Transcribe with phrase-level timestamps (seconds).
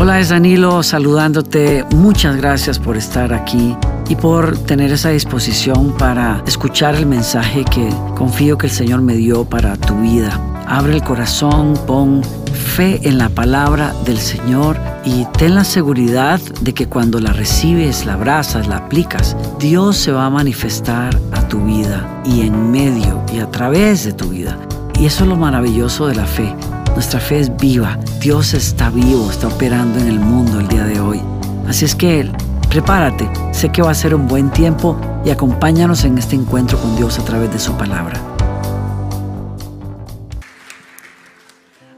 [0.00, 1.84] Hola, es Danilo saludándote.
[1.90, 3.76] Muchas gracias por estar aquí
[4.08, 9.14] y por tener esa disposición para escuchar el mensaje que confío que el Señor me
[9.14, 10.40] dio para tu vida.
[10.68, 12.22] Abre el corazón, pon
[12.52, 18.06] fe en la palabra del Señor y ten la seguridad de que cuando la recibes,
[18.06, 23.24] la abrazas, la aplicas, Dios se va a manifestar a tu vida y en medio
[23.34, 24.56] y a través de tu vida.
[24.96, 26.54] Y eso es lo maravilloso de la fe
[26.98, 27.96] nuestra fe es viva.
[28.18, 31.22] Dios está vivo, está operando en el mundo el día de hoy.
[31.68, 32.28] Así es que
[32.68, 33.30] prepárate.
[33.52, 37.16] Sé que va a ser un buen tiempo y acompáñanos en este encuentro con Dios
[37.20, 38.20] a través de su palabra.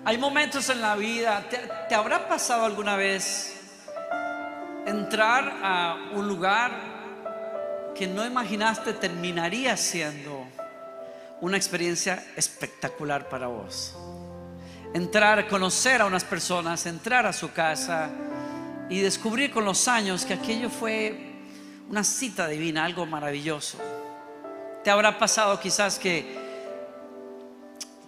[0.04, 3.58] Hay momentos en la vida, ¿te, te habrá pasado alguna vez
[4.86, 6.72] entrar a un lugar
[7.94, 10.46] que no imaginaste terminaría siendo
[11.40, 13.96] una experiencia espectacular para vos?
[14.92, 18.10] Entrar, conocer a unas personas, entrar a su casa
[18.88, 21.30] y descubrir con los años que aquello fue
[21.88, 23.78] una cita divina, algo maravilloso.
[24.82, 26.38] Te habrá pasado quizás que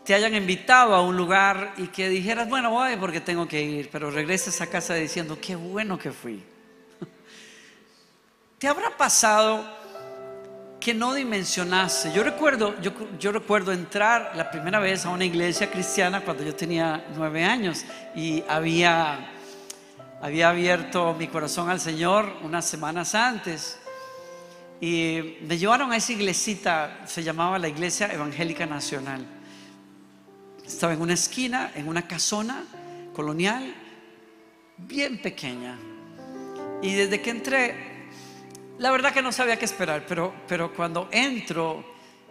[0.05, 3.89] te hayan invitado a un lugar y que dijeras, bueno, voy porque tengo que ir,
[3.91, 6.42] pero regreses a casa diciendo, qué bueno que fui.
[8.59, 9.82] ¿Te habrá pasado
[10.83, 12.13] que no dimensionase.
[12.13, 17.07] Yo recuerdo, yo, recuerdo entrar la primera vez a una iglesia cristiana cuando yo tenía
[17.15, 17.85] nueve años
[18.17, 19.31] y había,
[20.21, 23.79] había abierto mi corazón al Señor unas semanas antes.
[24.81, 29.25] Y me llevaron a esa iglesita, se llamaba la Iglesia Evangélica Nacional.
[30.67, 32.65] Estaba en una esquina, en una casona
[33.13, 33.73] colonial,
[34.79, 35.79] bien pequeña.
[36.83, 37.92] Y desde que entré,
[38.78, 41.84] la verdad que no sabía qué esperar, pero, pero cuando entro,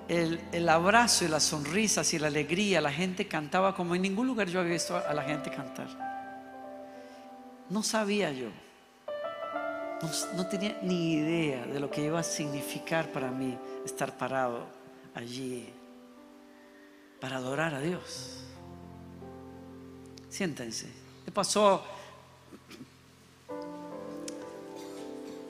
[0.08, 4.28] el, el, abrazo y las sonrisas y la alegría, la gente cantaba como en ningún
[4.28, 5.88] lugar yo había visto a la gente cantar.
[7.70, 8.50] No sabía yo,
[10.02, 14.68] no, no tenía ni idea de lo que iba a significar para mí estar parado
[15.14, 15.72] allí
[17.22, 18.44] para adorar a Dios.
[20.28, 20.88] Siéntense.
[21.24, 21.84] ¿Qué pasó?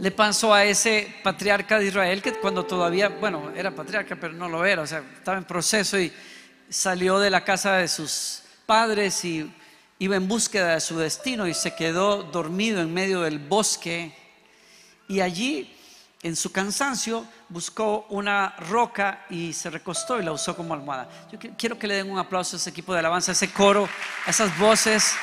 [0.02, 4.50] Le pasó a ese patriarca de Israel que cuando todavía, bueno, era patriarca, pero no
[4.50, 6.12] lo era, o sea, estaba en proceso y
[6.68, 9.54] salió de la casa de sus padres y
[10.00, 14.12] iba en búsqueda de su destino y se quedó dormido en medio del bosque
[15.08, 15.72] y allí
[16.24, 21.10] en su cansancio buscó una roca y se recostó y la usó como almohada.
[21.32, 23.88] Yo quiero que le den un aplauso a ese equipo de alabanza, a ese coro,
[24.26, 25.14] a esas voces.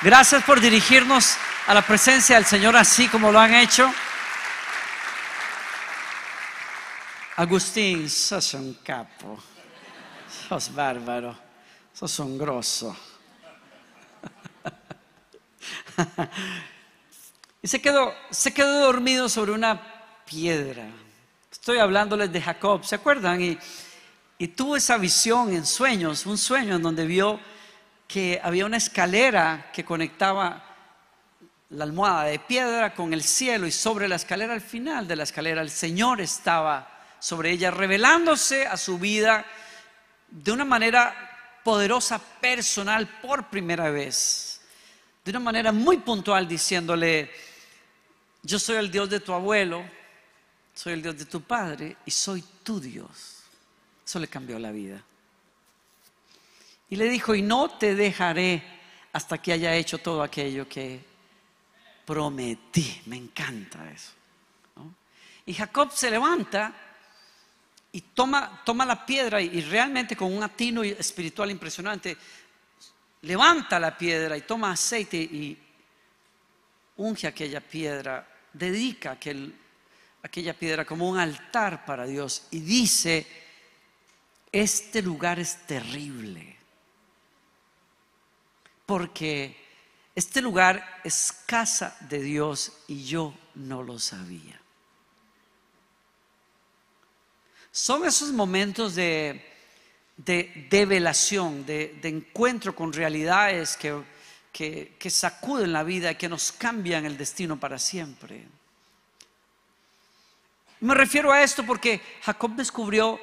[0.00, 1.36] Gracias por dirigirnos
[1.66, 3.92] a la presencia del Señor así como lo han hecho.
[7.36, 9.36] Agustín, sos un capo,
[10.48, 11.36] sos bárbaro,
[11.92, 12.96] sos un grosso.
[17.60, 19.82] y se quedó, se quedó dormido sobre una
[20.24, 20.86] piedra.
[21.50, 23.40] Estoy hablándoles de Jacob, ¿se acuerdan?
[23.40, 23.58] Y,
[24.38, 27.40] y tuvo esa visión en sueños, un sueño en donde vio
[28.06, 30.64] que había una escalera que conectaba
[31.70, 35.24] la almohada de piedra con el cielo y sobre la escalera, al final de la
[35.24, 36.93] escalera, el Señor estaba
[37.24, 39.46] sobre ella, revelándose a su vida
[40.28, 44.60] de una manera poderosa, personal, por primera vez.
[45.24, 47.30] De una manera muy puntual, diciéndole,
[48.42, 49.88] yo soy el Dios de tu abuelo,
[50.74, 53.38] soy el Dios de tu padre y soy tu Dios.
[54.04, 55.02] Eso le cambió la vida.
[56.90, 58.62] Y le dijo, y no te dejaré
[59.14, 61.02] hasta que haya hecho todo aquello que
[62.04, 63.00] prometí.
[63.06, 64.12] Me encanta eso.
[65.46, 66.83] Y Jacob se levanta
[67.94, 72.16] y toma, toma la piedra y, realmente con un atino espiritual impresionante,
[73.22, 75.56] levanta la piedra y toma aceite y
[76.96, 79.54] unge aquella piedra, dedica aquel,
[80.24, 83.28] aquella piedra como un altar para Dios y dice,
[84.50, 86.56] este lugar es terrible,
[88.86, 89.56] porque
[90.16, 94.63] este lugar es casa de Dios y yo no lo sabía.
[97.76, 99.44] Son esos momentos de,
[100.16, 107.04] de develación, de, encuentro con realidades que, que sacuden la vida y que nos cambian
[107.04, 108.46] el destino para siempre.
[110.78, 113.18] Me refiero a esto porque Jacob descubrió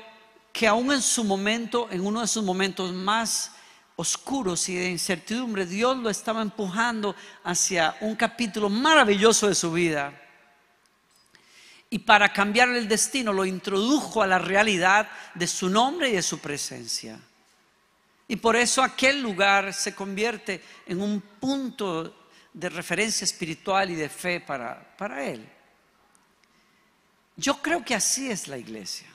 [0.51, 3.53] que aún en su momento, en uno de sus momentos más
[3.95, 7.15] oscuros y de incertidumbre, Dios lo estaba empujando
[7.45, 10.20] hacia un capítulo maravilloso de su vida
[11.93, 16.21] y para cambiar el destino lo introdujo a la realidad de su nombre y de
[16.21, 17.19] su presencia.
[18.29, 24.07] Y por eso aquel lugar se convierte en un punto de referencia espiritual y de
[24.07, 25.45] fe para, para él.
[27.35, 29.07] Yo creo que así es la iglesia.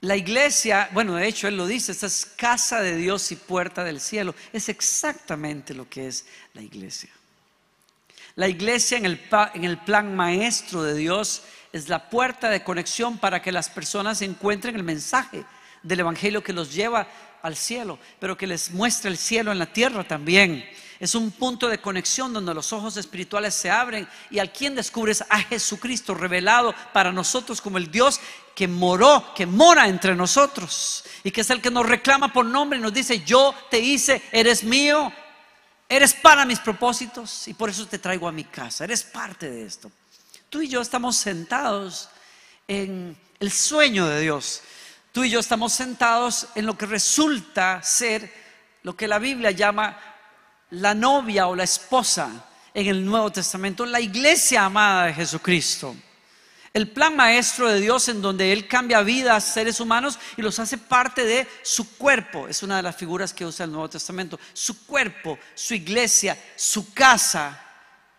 [0.00, 3.84] La iglesia, bueno, de hecho él lo dice, esta es casa de Dios y puerta
[3.84, 4.34] del cielo.
[4.52, 7.10] Es exactamente lo que es la iglesia.
[8.36, 11.40] La iglesia en el, plan maestro de Dios
[11.72, 15.46] es la puerta de conexión para que las personas encuentren el mensaje
[15.82, 17.08] del Evangelio que los lleva
[17.40, 20.68] al cielo, pero que les muestra el cielo en la tierra también.
[21.00, 25.24] Es un punto de conexión donde los ojos espirituales se abren y al quien descubres
[25.30, 28.20] a Jesucristo revelado para nosotros como el Dios
[28.54, 32.78] que moró, que mora entre nosotros y que es el que nos reclama por nombre
[32.78, 35.10] y nos dice, yo te hice, eres mío,
[35.88, 39.64] eres para mis propósitos y por eso te traigo a mi casa, eres parte de
[39.64, 39.90] esto.
[40.48, 42.08] Tú y yo estamos sentados
[42.68, 44.62] en el sueño de Dios.
[45.12, 48.32] Tú y yo estamos sentados en lo que resulta ser
[48.82, 49.98] lo que la Biblia llama
[50.70, 55.96] la novia o la esposa en el Nuevo Testamento, la iglesia amada de Jesucristo.
[56.76, 60.76] El plan maestro de Dios en donde Él cambia vidas, seres humanos y los hace
[60.76, 62.48] parte de su cuerpo.
[62.48, 64.38] Es una de las figuras que usa el Nuevo Testamento.
[64.52, 67.58] Su cuerpo, su iglesia, su casa,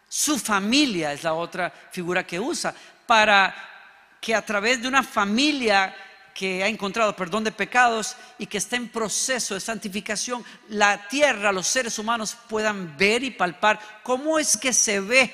[0.09, 2.73] su familia es la otra figura que usa.
[3.05, 3.53] Para
[4.19, 5.95] que a través de una familia
[6.33, 11.51] que ha encontrado perdón de pecados y que está en proceso de santificación, la tierra,
[11.51, 15.31] los seres humanos puedan ver y palpar cómo es que se ve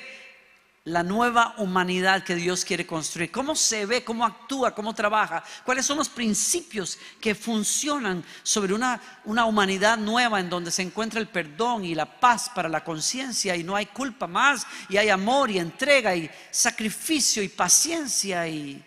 [0.85, 5.85] la nueva humanidad que Dios quiere construir, cómo se ve, cómo actúa, cómo trabaja, cuáles
[5.85, 11.29] son los principios que funcionan sobre una, una humanidad nueva en donde se encuentra el
[11.29, 15.49] perdón y la paz para la conciencia y no hay culpa más y hay amor
[15.51, 18.83] y entrega y sacrificio y paciencia y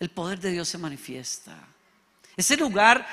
[0.00, 1.56] el poder de Dios se manifiesta.
[2.36, 3.06] Ese lugar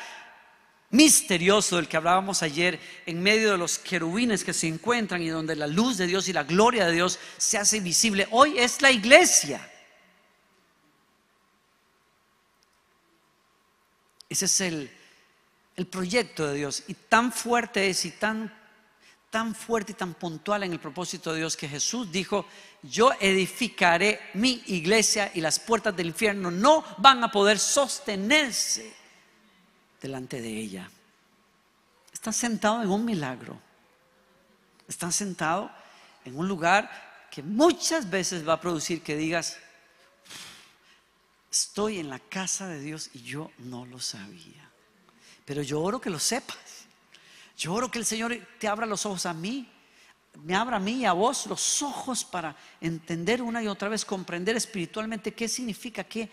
[0.91, 5.55] misterioso del que hablábamos ayer, en medio de los querubines que se encuentran y donde
[5.55, 8.91] la luz de Dios y la gloria de Dios se hace visible, hoy es la
[8.91, 9.69] iglesia.
[14.27, 14.91] Ese es el,
[15.75, 16.83] el proyecto de Dios.
[16.87, 18.59] Y tan fuerte es y tan
[19.29, 22.47] tan fuerte y tan puntual en el propósito de Dios que Jesús dijo,
[22.81, 28.98] yo edificaré mi iglesia y las puertas del infierno no van a poder sostenerse
[30.01, 30.89] delante de ella.
[32.11, 33.59] Está sentado en un milagro.
[34.87, 35.71] Está sentado
[36.25, 36.89] en un lugar
[37.31, 39.57] que muchas veces va a producir que digas,
[41.51, 44.69] estoy en la casa de Dios y yo no lo sabía.
[45.45, 46.57] Pero yo oro que lo sepas.
[47.57, 49.69] Yo oro que el Señor te abra los ojos a mí,
[50.43, 54.05] me abra a mí y a vos los ojos para entender una y otra vez,
[54.05, 56.29] comprender espiritualmente qué significa, qué,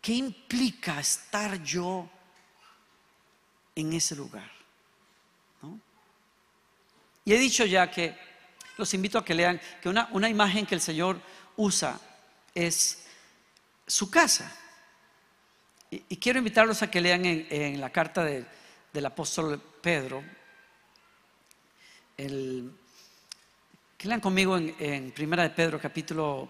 [0.00, 2.08] qué implica estar yo
[3.74, 4.50] en ese lugar.
[7.24, 8.16] Y he dicho ya que,
[8.76, 11.20] los invito a que lean, que una, una imagen que el Señor
[11.56, 12.00] usa
[12.54, 13.06] es
[13.86, 14.56] su casa.
[15.90, 20.22] Y, quiero invitarlos a que lean en, la carta del apóstol Pedro,
[22.16, 22.70] el,
[23.98, 26.48] que lean conmigo en, Primera de Pedro, capítulo.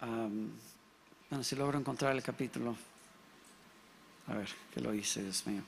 [0.00, 2.76] bueno, si logro encontrar el capítulo.
[4.28, 5.62] A ver, que lo hice, Dios mío.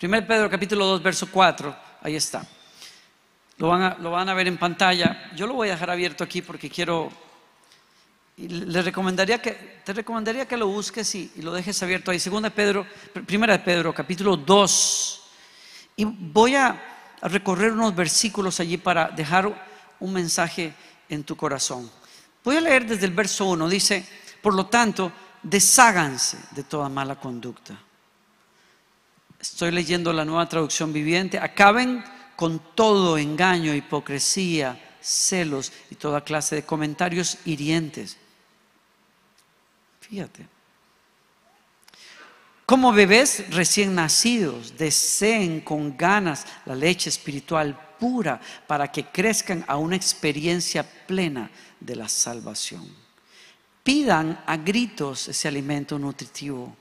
[0.00, 1.76] Primera de Pedro, capítulo 2, verso 4.
[2.00, 2.42] Ahí está.
[3.58, 5.30] Lo van, a, lo van a ver en pantalla.
[5.36, 7.12] Yo lo voy a dejar abierto aquí porque quiero.
[8.38, 12.18] le recomendaría que, te recomendaría que lo busques y, y lo dejes abierto ahí.
[12.18, 12.86] Segunda Pedro,
[13.26, 15.22] primera de Pedro, capítulo 2.
[15.96, 16.82] Y voy a
[17.20, 19.52] recorrer unos versículos allí para dejar
[20.00, 20.72] un mensaje
[21.10, 21.90] en tu corazón.
[22.42, 23.68] Voy a leer desde el verso 1.
[23.68, 24.08] Dice,
[24.40, 27.78] por lo tanto, desháganse de toda mala conducta.
[29.40, 31.38] Estoy leyendo la nueva traducción viviente.
[31.38, 32.04] Acaben
[32.36, 38.18] con todo engaño, hipocresía, celos y toda clase de comentarios hirientes.
[40.00, 40.46] Fíjate.
[42.66, 49.76] Como bebés recién nacidos, deseen con ganas la leche espiritual pura para que crezcan a
[49.76, 52.86] una experiencia plena de la salvación.
[53.82, 56.76] Pidan a gritos ese alimento nutritivo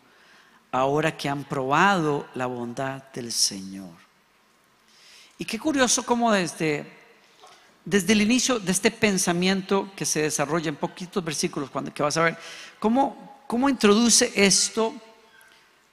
[0.72, 3.92] ahora que han probado la bondad del Señor.
[5.38, 6.86] Y qué curioso cómo desde,
[7.86, 12.18] desde el inicio de este pensamiento que se desarrolla en poquitos versículos, cuando que vas
[12.18, 12.38] a ver,
[12.80, 14.94] cómo, cómo introduce esto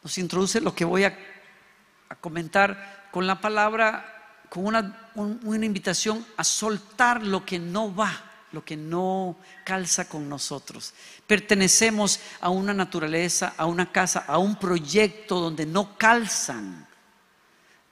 [0.07, 1.19] nos introduce lo que voy a,
[2.21, 8.65] comentar con la palabra, con una, una invitación a soltar lo que no va, lo
[8.65, 10.95] que no calza con nosotros.
[11.27, 16.87] Pertenecemos a una naturaleza, a una casa, a un proyecto donde no calzan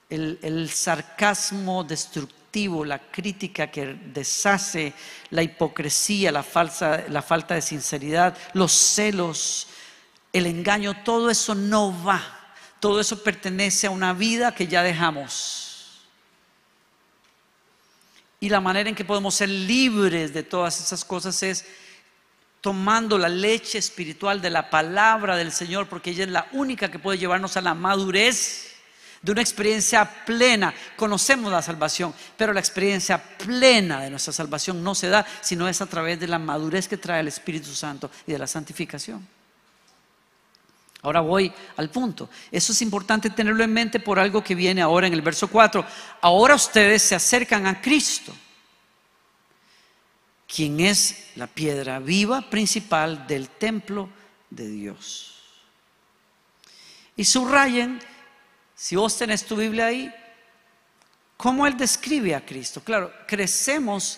[0.09, 4.93] el, sarcasmo destructivo la crítica que deshace,
[5.31, 9.67] la hipocresía, la, falsa, la falta de sinceridad, los celos,
[10.31, 12.21] el engaño, todo eso no va.
[12.79, 15.64] Todo eso pertenece a una vida que ya dejamos.
[18.39, 21.65] Y la manera en que podemos ser libres de todas esas cosas es
[22.61, 26.97] tomando la leche espiritual de la palabra del Señor, porque ella es la única que
[26.97, 28.73] puede llevarnos a la madurez
[29.21, 30.73] de una experiencia plena.
[30.95, 35.81] Conocemos la salvación, pero la experiencia plena de nuestra salvación no se da sino es
[35.81, 39.34] a través de la madurez que trae el Espíritu Santo y de la santificación.
[41.05, 42.29] Ahora voy al punto.
[42.51, 45.85] Eso es importante tenerlo en mente por algo que viene ahora en el verso 4.
[46.21, 48.35] Ahora ustedes se acercan a Cristo,
[50.47, 54.09] quien es la piedra viva principal del templo
[54.49, 55.43] de Dios.
[57.15, 58.01] Y subrayen
[58.75, 60.11] si vos tenés tu Biblia ahí,
[61.37, 62.81] ¿cómo Él describe a Cristo?
[62.83, 64.17] Claro, crecemos,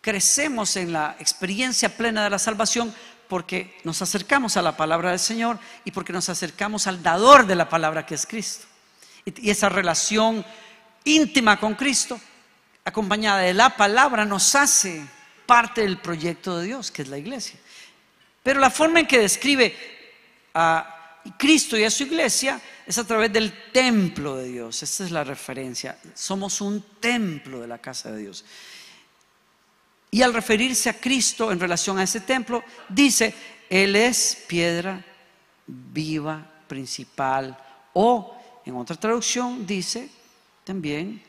[0.00, 2.92] crecemos en la experiencia plena de la salvación
[3.32, 7.54] porque nos acercamos a la palabra del Señor y porque nos acercamos al dador de
[7.54, 8.66] la palabra que es Cristo.
[9.24, 10.44] Y esa relación
[11.04, 12.20] íntima con Cristo,
[12.84, 15.02] acompañada de la palabra, nos hace
[15.46, 17.58] parte del proyecto de Dios, que es la iglesia.
[18.42, 19.74] Pero la forma en que describe
[20.52, 24.82] a Cristo y a su iglesia es a través del templo de Dios.
[24.82, 25.96] Esta es la referencia.
[26.12, 28.44] Somos un templo de la casa de Dios.
[30.12, 33.34] Y al referirse a Cristo en relación a ese templo, dice,
[33.68, 35.04] Él es piedra
[35.66, 37.58] viva principal.
[37.94, 40.08] O en otra traducción dice
[40.62, 41.20] también,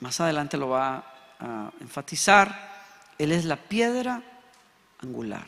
[0.00, 2.84] más adelante lo va a enfatizar,
[3.16, 4.20] Él es la piedra
[4.98, 5.46] angular.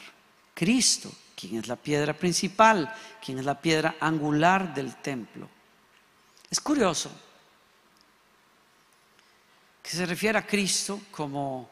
[0.55, 2.93] Cristo ¿Quién es la piedra principal?
[3.25, 5.49] ¿Quién es la piedra angular del templo?
[6.51, 7.13] Es curioso
[9.81, 11.71] que se refiere a Cristo como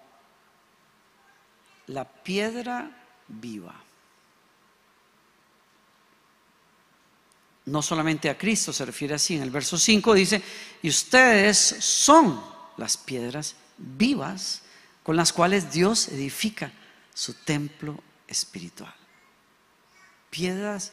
[1.88, 2.90] la piedra
[3.28, 3.74] viva.
[7.66, 10.42] No solamente a Cristo se refiere así, en el verso 5 dice,
[10.82, 12.40] y ustedes son
[12.76, 14.62] las piedras vivas
[15.02, 16.72] con las cuales Dios edifica
[17.12, 18.94] su templo espiritual
[20.36, 20.92] piedras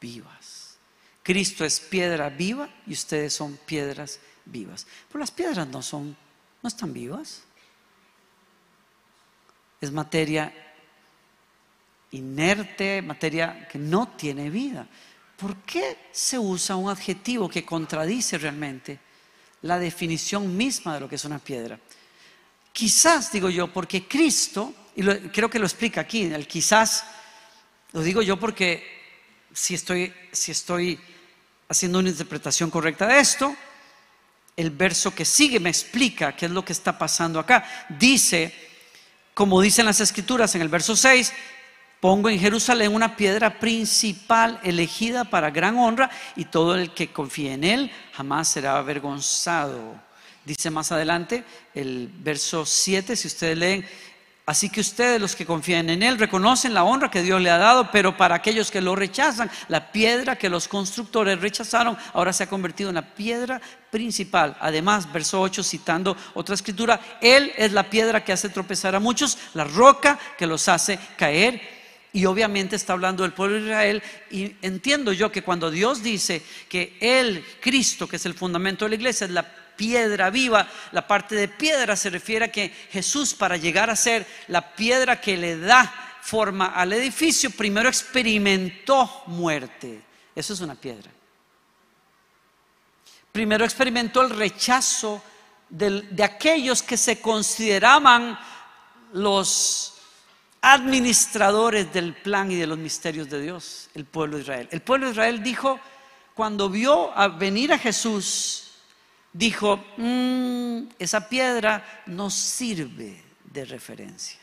[0.00, 0.76] vivas.
[1.24, 4.86] Cristo es piedra viva y ustedes son piedras vivas.
[5.08, 6.16] Pero las piedras no son,
[6.62, 7.42] no están vivas.
[9.80, 10.52] Es materia
[12.12, 14.86] inerte, materia que no tiene vida.
[15.36, 18.98] ¿Por qué se usa un adjetivo que contradice realmente
[19.62, 21.78] la definición misma de lo que es una piedra?
[22.72, 27.04] Quizás, digo yo, porque Cristo, y creo que lo explica aquí, el quizás
[27.92, 28.84] lo digo yo porque
[29.52, 31.00] si estoy, si estoy
[31.68, 33.56] haciendo una interpretación correcta de esto,
[34.56, 37.86] el verso que sigue me explica qué es lo que está pasando acá.
[37.88, 38.54] Dice,
[39.36, 41.30] como dicen las escrituras en el verso 6,
[42.00, 47.52] pongo en Jerusalén una piedra principal elegida para gran honra y todo el que confíe
[47.52, 49.94] en él jamás será avergonzado.
[50.42, 53.86] Dice más adelante el verso 7, si ustedes leen,
[54.46, 57.58] Así que ustedes, los que confían en Él, reconocen la honra que Dios le ha
[57.58, 62.44] dado, pero para aquellos que lo rechazan, la piedra que los constructores rechazaron, ahora se
[62.44, 63.60] ha convertido en la piedra
[63.90, 64.56] principal.
[64.60, 69.36] Además, verso 8, citando otra escritura, Él es la piedra que hace tropezar a muchos,
[69.54, 71.60] la roca que los hace caer.
[72.12, 74.02] Y obviamente está hablando del pueblo de Israel.
[74.30, 78.90] Y entiendo yo que cuando Dios dice que Él, Cristo, que es el fundamento de
[78.90, 80.68] la iglesia, es la piedra viva.
[80.92, 85.20] La parte de piedra se refiere a que Jesús para llegar a ser la piedra
[85.20, 85.92] que le da
[86.22, 90.02] forma al edificio, primero experimentó muerte.
[90.34, 91.10] Eso es una piedra.
[93.30, 95.22] Primero experimentó el rechazo
[95.68, 98.38] de, aquellos que se consideraban
[99.12, 99.94] los
[100.60, 104.68] administradores del plan y de los misterios de Dios, el pueblo de Israel.
[104.72, 105.78] El pueblo de Israel dijo,
[106.34, 108.65] cuando vio a venir a Jesús,
[109.36, 114.40] dijo, mm, esa piedra no sirve de referencia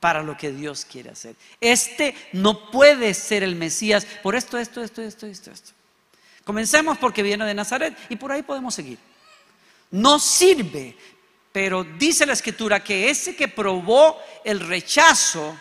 [0.00, 1.36] para lo que Dios quiere hacer.
[1.60, 5.72] Este no puede ser el Mesías por esto, esto, esto, esto, esto, esto.
[6.44, 8.98] Comencemos porque viene de Nazaret y por ahí podemos seguir.
[9.90, 10.96] No sirve,
[11.52, 15.58] pero dice la escritura que ese que probó el rechazo,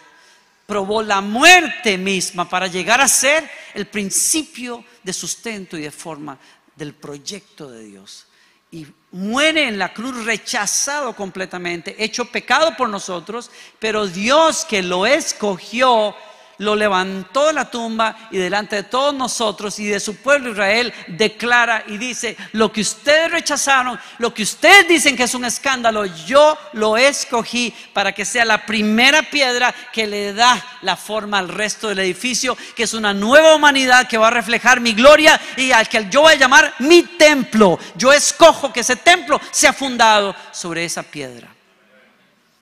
[0.66, 6.38] probó la muerte misma para llegar a ser el principio de sustento y de forma
[6.76, 8.27] del proyecto de Dios
[8.72, 15.06] y muere en la cruz rechazado completamente, hecho pecado por nosotros, pero Dios que lo
[15.06, 16.16] escogió,
[16.60, 20.94] lo levantó de la tumba y delante de todos nosotros y de su pueblo Israel
[21.08, 26.06] declara y dice, lo que ustedes rechazaron, lo que ustedes dicen que es un escándalo,
[26.06, 31.50] yo lo escogí para que sea la primera piedra que le da la forma al
[31.50, 35.72] resto del edificio, que es una nueva humanidad que va a reflejar mi gloria y
[35.72, 37.80] al que yo voy a llamar mi templo.
[37.96, 41.48] Yo escojo que ese templo sea fundado sobre esa piedra.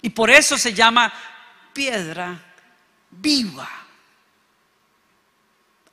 [0.02, 1.12] Y por eso se llama
[1.74, 2.40] piedra
[3.10, 3.85] viva.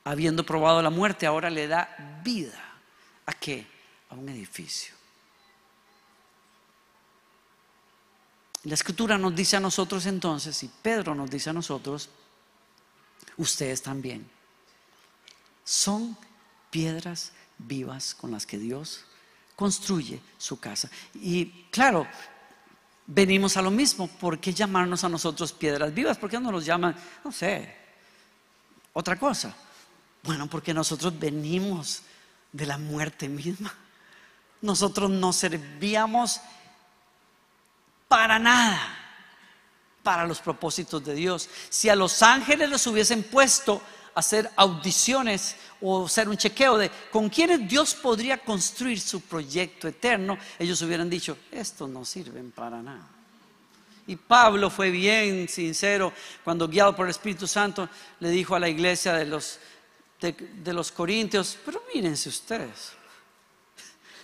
[0.05, 2.59] Habiendo probado la muerte, ahora le da vida.
[3.25, 3.65] ¿A qué?
[4.09, 4.93] A un edificio.
[8.63, 12.09] La escritura nos dice a nosotros entonces, y Pedro nos dice a nosotros,
[13.37, 14.29] ustedes también,
[15.65, 16.17] son
[16.69, 19.05] piedras vivas con las que Dios
[19.55, 20.89] construye su casa.
[21.13, 22.07] Y claro,
[23.05, 24.07] venimos a lo mismo.
[24.07, 26.17] ¿Por qué llamarnos a nosotros piedras vivas?
[26.17, 27.75] ¿Por qué no nos llaman, no sé,
[28.93, 29.55] otra cosa?
[30.23, 32.01] Bueno, porque nosotros venimos
[32.51, 33.73] de la muerte misma.
[34.61, 36.39] Nosotros no servíamos
[38.07, 38.99] para nada
[40.03, 41.49] para los propósitos de Dios.
[41.69, 43.81] Si a los ángeles los hubiesen puesto
[44.13, 49.87] a hacer audiciones o hacer un chequeo de con quiénes Dios podría construir su proyecto
[49.87, 53.07] eterno, ellos hubieran dicho, estos no sirven para nada.
[54.05, 56.11] Y Pablo fue bien sincero
[56.43, 57.89] cuando guiado por el Espíritu Santo
[58.19, 59.59] le dijo a la iglesia de los,
[60.31, 62.93] de, los corintios, pero mírense ustedes,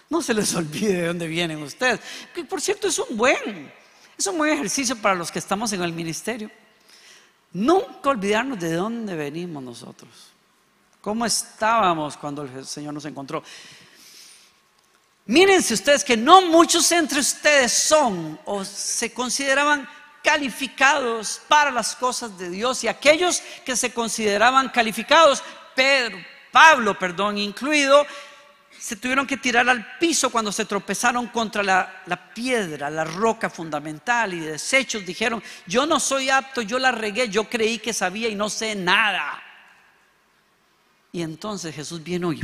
[0.09, 1.99] no se les olvide de dónde vienen ustedes,
[2.33, 3.71] que por cierto es un buen,
[4.17, 6.49] es un buen ejercicio para los que estamos en el ministerio.
[7.51, 10.09] Nunca olvidarnos de dónde venimos nosotros.
[11.01, 13.43] ¿Cómo estábamos cuando el Señor nos encontró?
[15.25, 19.87] Mírense ustedes que no muchos entre ustedes son o se consideraban
[20.23, 25.43] calificados para las cosas de Dios y aquellos que se consideraban calificados,
[25.79, 26.17] Pedro,
[26.51, 28.05] Pablo, perdón, incluido,
[28.77, 34.33] se tuvieron que tirar al piso cuando se tropezaron contra la, piedra, la roca fundamental
[34.33, 38.35] y desechos dijeron, yo no soy apto, yo la regué, yo creí que sabía y
[38.35, 39.41] no sé nada.
[41.13, 42.41] Y entonces Jesús vino y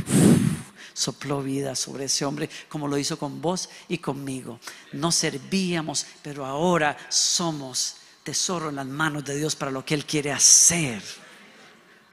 [0.94, 4.60] sopló vida sobre ese hombre, como lo hizo con vos y conmigo.
[4.92, 10.06] No servíamos, pero ahora somos tesoro en las manos de Dios para lo que Él
[10.06, 11.02] quiere hacer.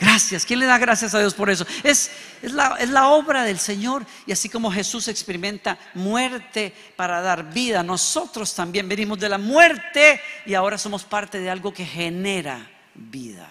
[0.03, 0.45] Gracias.
[0.45, 1.65] ¿Quién le da gracias a Dios por eso?
[1.81, 2.11] Es,
[2.41, 4.05] es, la, es, la, obra del Señor.
[4.25, 10.19] Y así como Jesús experimenta muerte para dar vida, nosotros también venimos de la muerte
[10.45, 13.49] y ahora somos parte de algo que genera vida.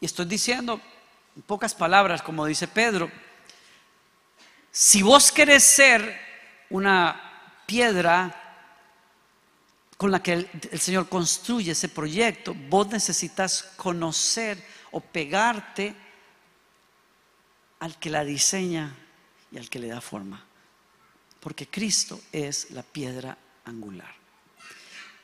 [0.00, 0.80] Y estoy diciendo
[1.34, 3.10] en pocas palabras, como dice Pedro,
[4.70, 6.20] si vos querés ser
[6.70, 7.20] una
[7.66, 8.39] piedra
[10.00, 14.56] con la que el, Señor construye ese proyecto, vos necesitas conocer
[14.92, 15.94] o pegarte
[17.80, 18.96] al que la diseña
[19.52, 20.42] y al que le da forma.
[21.38, 23.36] Porque Cristo es la piedra
[23.66, 24.10] angular.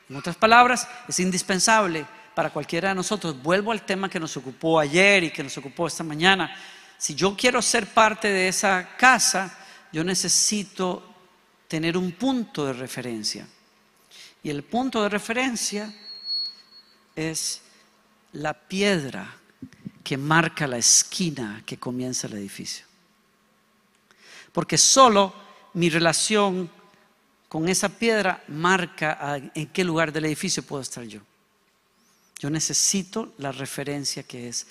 [0.09, 3.41] En otras palabras, es indispensable para cualquiera de nosotros.
[3.41, 6.55] Vuelvo al tema que nos ocupó ayer y que nos ocupó esta mañana.
[6.99, 9.57] Si yo quiero ser parte de esa casa,
[9.91, 11.15] yo necesito
[11.67, 13.47] tener un punto de referencia.
[14.43, 15.93] Y el punto de referencia
[17.15, 17.61] es
[18.33, 19.35] la piedra
[20.03, 22.85] que marca la esquina que comienza el edificio.
[24.53, 25.33] Porque solo
[25.73, 26.69] mi relación
[27.49, 31.21] con esa piedra marca en qué lugar del edificio puedo estar yo.
[32.39, 34.67] Yo necesito la referencia que es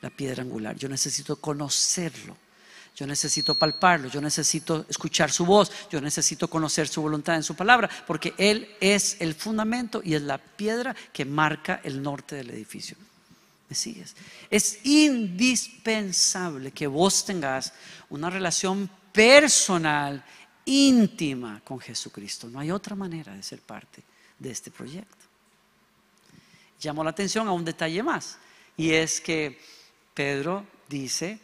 [0.00, 0.76] la piedra angular.
[0.76, 2.36] Yo necesito conocerlo.
[2.96, 7.56] Yo necesito palparlo, yo necesito escuchar su voz, yo necesito conocer su voluntad en su
[7.56, 12.50] palabra, porque Él es el fundamento y es la piedra que marca el norte del
[12.50, 12.96] edificio.
[13.68, 14.14] ¿Me sigues?
[14.48, 17.72] Es indispensable que vos tengas
[18.10, 20.24] una relación personal,
[20.64, 22.48] íntima con Jesucristo.
[22.48, 24.02] No hay otra manera de ser parte
[24.38, 25.24] de este proyecto
[26.84, 28.38] llamó la atención a un detalle más,
[28.76, 29.58] y es que
[30.12, 31.38] Pedro dice,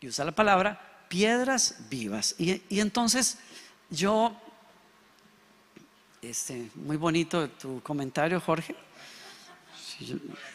[0.00, 2.34] y usa la palabra, piedras vivas.
[2.38, 3.38] Y, entonces
[3.90, 4.36] yo,
[6.22, 8.74] este, muy bonito tu comentario, Jorge.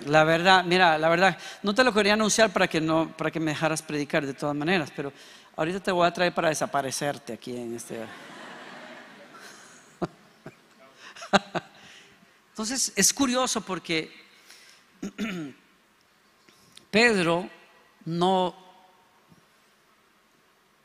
[0.05, 3.41] La verdad, mira, la verdad, no te lo quería anunciar para que no, para que
[3.41, 5.11] me dejaras predicar de todas maneras, pero
[5.57, 7.99] ahorita te voy a traer para desaparecerte aquí en este.
[12.49, 14.11] Entonces es curioso porque
[16.91, 17.49] Pedro
[18.05, 18.62] no...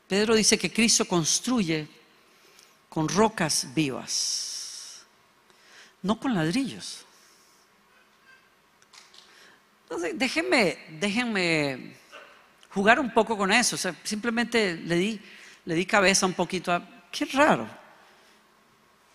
[0.08, 1.86] Pedro dice que Cristo construye
[2.88, 5.04] con rocas vivas.
[6.02, 7.04] no con ladrillos.
[9.82, 11.96] Entonces, déjenme, déjenme
[12.70, 13.76] jugar un poco con eso.
[14.04, 15.20] simplemente le di,
[15.64, 17.68] le di cabeza un poquito a, qué raro.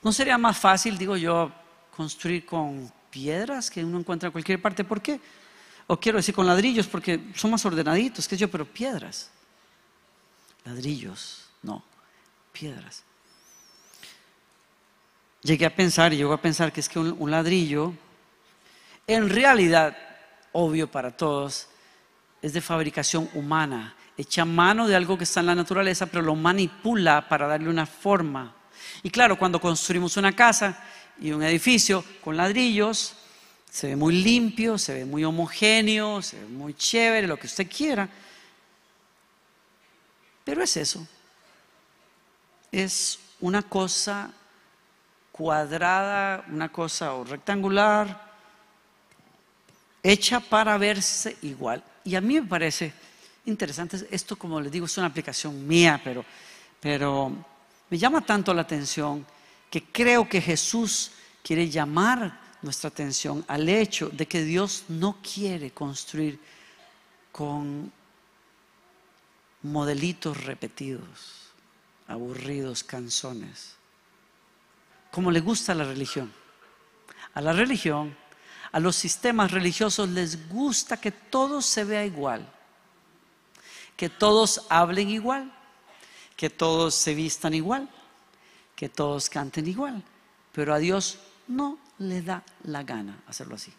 [0.01, 1.51] ¿No sería más fácil, digo yo,
[1.95, 4.83] construir con piedras que uno encuentra en cualquier parte?
[4.83, 5.19] ¿Por qué?
[5.87, 9.32] O quiero decir con ladrillos porque son más ordenaditos, que yo, pero piedras.
[10.65, 11.83] Ladrillos, no,
[12.51, 13.03] piedras.
[15.41, 17.93] Llegué a pensar y llego a pensar que es que un, un ladrillo,
[19.07, 19.97] en realidad,
[20.53, 21.67] obvio para todos,
[22.41, 26.35] es de fabricación humana, echa mano de algo que está en la naturaleza, pero lo
[26.35, 28.55] manipula para darle una forma.
[29.01, 30.81] Y claro, cuando construimos una casa
[31.19, 33.15] y un edificio con ladrillos,
[33.69, 37.67] se ve muy limpio, se ve muy homogéneo, se ve muy chévere, lo que usted
[37.67, 38.07] quiera.
[40.43, 41.05] Pero es eso.
[42.71, 44.31] Es una cosa
[45.31, 48.33] cuadrada, una cosa rectangular,
[50.01, 51.83] hecha para verse igual.
[52.03, 52.93] Y a mí me parece
[53.45, 56.23] interesante, esto como les digo es una aplicación mía, pero,
[56.79, 57.31] pero
[57.89, 59.25] me llama tanto la atención
[59.69, 65.71] que creo que Jesús quiere llamar nuestra atención al hecho de que Dios no quiere
[65.71, 66.39] construir
[67.31, 67.91] con
[69.63, 71.49] modelitos repetidos,
[72.07, 73.75] aburridos, canzones,
[75.11, 76.31] como le gusta la religión.
[77.33, 78.15] A la religión,
[78.71, 82.47] a los sistemas religiosos les gusta que todo se vea igual,
[83.95, 85.51] que todos hablen igual,
[86.35, 87.89] que todos se vistan igual,
[88.75, 90.03] que todos canten igual,
[90.51, 93.73] pero a Dios no le da la gana hacerlo así.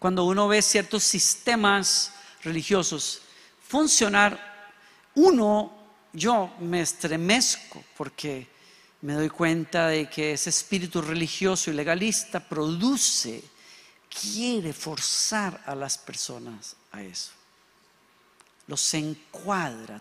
[0.00, 3.20] Cuando uno ve ciertos sistemas religiosos
[3.68, 4.72] funcionar,
[5.14, 5.70] uno,
[6.14, 8.48] yo me estremezco porque
[9.02, 13.44] me doy cuenta de que ese espíritu religioso y legalista produce,
[14.08, 17.32] quiere forzar a las personas a eso.
[18.68, 20.00] Los encuadra.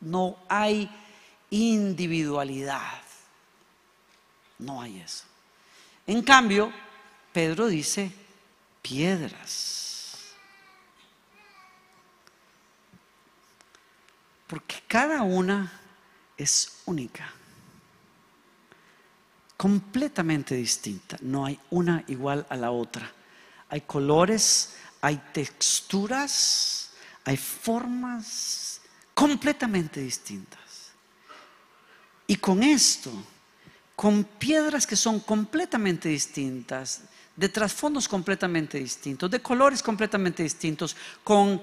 [0.00, 0.90] No hay
[1.50, 3.00] individualidad.
[4.58, 5.22] No hay eso.
[6.04, 6.72] En cambio,
[7.32, 8.25] Pedro dice
[8.86, 10.36] piedras.
[14.46, 15.72] Porque cada una
[16.36, 17.28] es única,
[19.56, 21.16] completamente distinta.
[21.20, 23.10] No hay una igual a la otra.
[23.68, 26.90] Hay colores, hay texturas,
[27.24, 28.80] hay formas
[29.14, 30.92] completamente distintas.
[32.28, 33.12] Y con esto
[33.96, 37.00] con piedras que son completamente distintas,
[37.36, 41.60] de trasfondos completamente distintos, de colores completamente distintos, con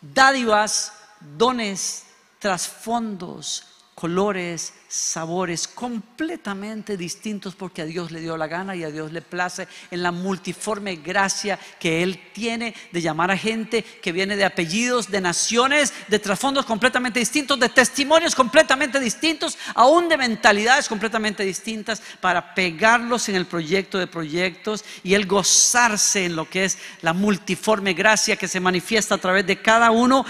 [0.00, 2.06] dádivas, dones,
[2.38, 3.64] trasfondos,
[4.00, 9.20] colores, sabores completamente distintos porque a Dios le dio la gana y a Dios le
[9.20, 14.46] place en la multiforme gracia que Él tiene de llamar a gente que viene de
[14.46, 21.44] apellidos, de naciones, de trasfondos completamente distintos, de testimonios completamente distintos, aún de mentalidades completamente
[21.44, 26.78] distintas para pegarlos en el proyecto de proyectos y Él gozarse en lo que es
[27.02, 30.24] la multiforme gracia que se manifiesta a través de cada uno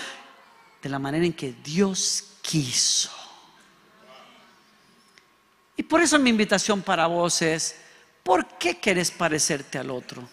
[0.82, 3.19] de la manera en que Dios quiso.
[5.80, 7.74] Y por eso mi invitación para vos es,
[8.22, 10.28] ¿por qué querés parecerte al otro?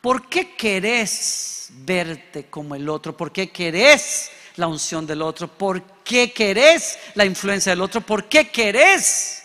[0.00, 3.16] ¿Por qué querés verte como el otro?
[3.16, 5.46] ¿Por qué querés la unción del otro?
[5.46, 8.00] ¿Por qué querés la influencia del otro?
[8.00, 9.44] ¿Por qué querés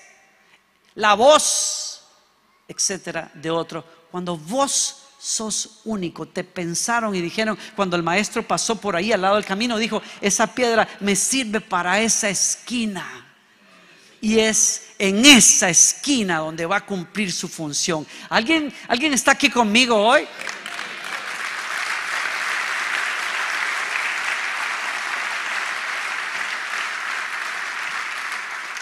[0.95, 2.01] la voz,
[2.67, 3.85] etcétera, de otro?
[4.09, 6.27] Cuando vos sos único.
[6.27, 10.01] Te pensaron y dijeron, cuando el maestro pasó por ahí al lado del camino, dijo,
[10.19, 13.28] esa piedra me sirve para esa esquina
[14.21, 18.05] y es en esa esquina donde va a cumplir su función.
[18.29, 20.27] ¿Alguien, ¿alguien está aquí conmigo hoy?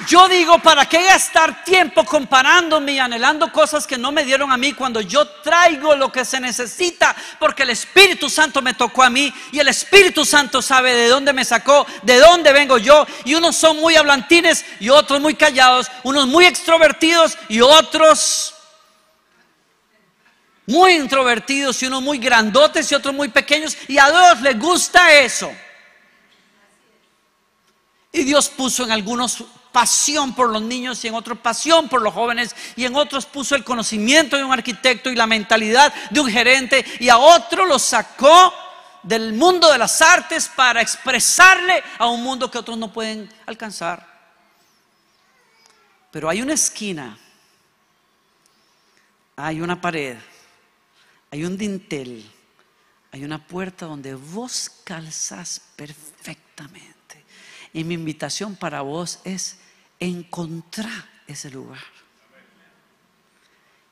[0.07, 4.55] Yo digo, ¿para qué gastar tiempo comparándome y anhelando cosas que no me dieron a
[4.55, 7.13] mí cuando yo traigo lo que se necesita?
[7.37, 11.33] Porque el Espíritu Santo me tocó a mí y el Espíritu Santo sabe de dónde
[11.33, 13.05] me sacó, de dónde vengo yo.
[13.25, 18.53] Y unos son muy hablantines y otros muy callados, unos muy extrovertidos y otros
[20.67, 23.77] muy introvertidos y unos muy grandotes y otros muy pequeños.
[23.89, 25.51] Y a Dios le gusta eso.
[28.13, 29.43] Y Dios puso en algunos
[29.77, 33.53] pasión por los niños y en otros pasión por los jóvenes y en otros puso
[33.53, 37.77] el conocimiento de un arquitecto y la mentalidad de un gerente y a otro lo
[37.77, 38.51] sacó
[39.03, 44.03] del mundo de las artes para expresarle a un mundo que otros no pueden alcanzar.
[46.09, 47.15] Pero hay una esquina,
[49.35, 50.17] hay una pared,
[51.29, 52.27] hay un dintel,
[53.11, 57.23] hay una puerta donde vos calzas perfectamente.
[57.73, 59.59] Y mi invitación para vos es
[59.99, 61.83] encontrar ese lugar.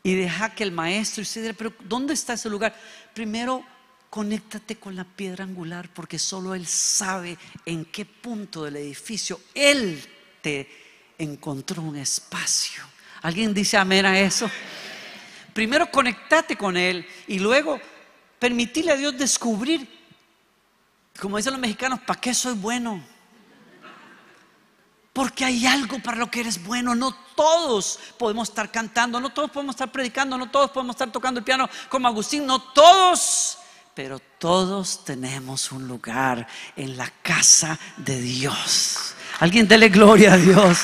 [0.03, 2.75] Y deja que el maestro y se pero ¿dónde está ese lugar?
[3.13, 3.65] Primero,
[4.09, 10.01] conéctate con la piedra angular porque solo Él sabe en qué punto del edificio Él
[10.41, 10.69] te
[11.17, 12.83] encontró un espacio.
[13.23, 14.49] ¿Alguien dice amén a eso?
[15.53, 17.79] Primero conectate con Él y luego
[18.37, 19.87] permitirle a Dios descubrir,
[21.19, 23.14] como dicen los mexicanos, ¿para qué soy bueno?
[25.15, 26.93] Porque hay algo para lo que eres bueno.
[26.93, 31.39] No todos podemos estar cantando, no todos podemos estar predicando, no todos podemos estar tocando
[31.39, 33.57] el piano como Agustín, no todos.
[33.93, 39.13] Pero todos tenemos un lugar en la casa de Dios.
[39.39, 40.79] Alguien dele gloria a Dios.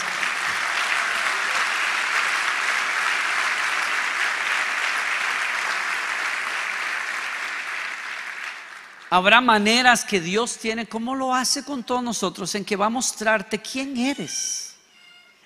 [9.13, 12.89] Habrá maneras que Dios tiene, como lo hace con todos nosotros, en que va a
[12.89, 14.77] mostrarte quién eres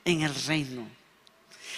[0.05, 0.87] en el reino.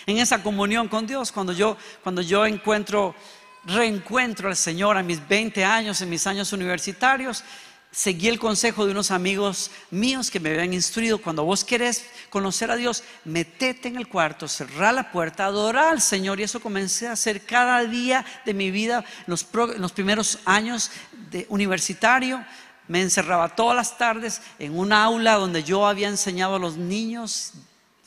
[0.05, 3.15] En esa comunión con Dios, cuando yo, cuando yo encuentro,
[3.63, 7.45] reencuentro al Señor a mis 20 años, en mis años universitarios,
[7.91, 12.69] seguí el consejo de unos amigos míos que me habían instruido, cuando vos querés conocer
[12.69, 17.07] a Dios, metete en el cuarto, cerrar la puerta, adorar al Señor y eso comencé
[17.07, 19.47] a hacer cada día de mi vida, los,
[19.77, 20.91] los primeros años
[21.31, 22.45] de universitario,
[22.87, 27.53] me encerraba todas las tardes en un aula donde yo había enseñado a los niños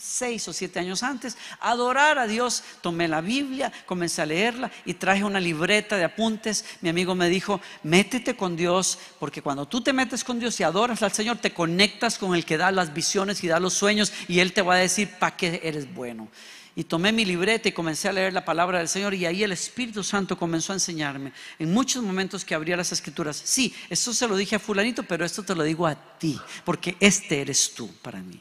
[0.00, 2.64] seis o siete años antes, adorar a Dios.
[2.80, 6.64] Tomé la Biblia, comencé a leerla y traje una libreta de apuntes.
[6.80, 10.62] Mi amigo me dijo, métete con Dios, porque cuando tú te metes con Dios y
[10.62, 14.12] adoras al Señor, te conectas con el que da las visiones y da los sueños
[14.26, 16.28] y Él te va a decir para qué eres bueno.
[16.74, 19.52] Y tomé mi libreta y comencé a leer la palabra del Señor y ahí el
[19.52, 23.40] Espíritu Santo comenzó a enseñarme en muchos momentos que abría las escrituras.
[23.44, 26.96] Sí, esto se lo dije a fulanito, pero esto te lo digo a ti, porque
[27.00, 28.40] este eres tú para mí.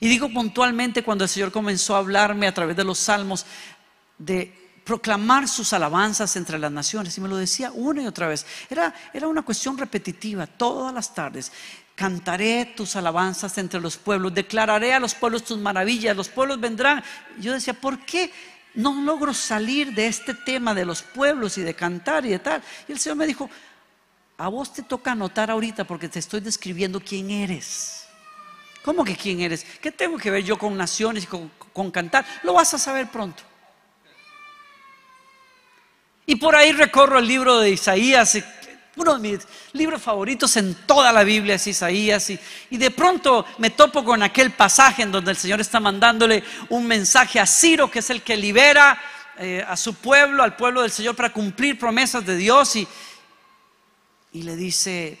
[0.00, 3.46] Y digo puntualmente cuando el Señor comenzó a hablarme a través de los salmos
[4.18, 7.16] de proclamar sus alabanzas entre las naciones.
[7.16, 8.46] Y me lo decía una y otra vez.
[8.68, 11.50] Era, era una cuestión repetitiva todas las tardes.
[11.94, 17.02] Cantaré tus alabanzas entre los pueblos, declararé a los pueblos tus maravillas, los pueblos vendrán.
[17.38, 18.32] Yo decía, ¿por qué
[18.74, 22.62] no logro salir de este tema de los pueblos y de cantar y de tal?
[22.88, 23.48] Y el Señor me dijo,
[24.36, 28.03] a vos te toca anotar ahorita porque te estoy describiendo quién eres.
[28.84, 29.64] ¿Cómo que quién eres?
[29.80, 32.26] ¿Qué tengo que ver yo con naciones y con, cantar?
[32.42, 33.42] Lo vas a saber pronto.
[36.26, 38.36] Y por ahí recorro el libro de Isaías,
[38.96, 42.38] uno de mis libros favoritos en toda la Biblia es Isaías, y,
[42.76, 47.40] de pronto me topo con aquel pasaje en donde el Señor está mandándole un mensaje
[47.40, 49.00] a Ciro, que es el que libera
[49.38, 52.86] eh, a su pueblo, al pueblo del Señor, para cumplir promesas de Dios, y,
[54.32, 55.18] y le dice,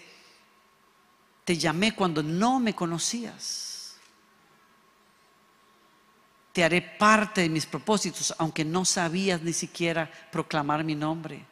[1.44, 3.96] te llamé cuando no me conocías.
[6.52, 11.44] Te haré parte de mis propósitos, aunque no sabías ni siquiera proclamar mi nombre.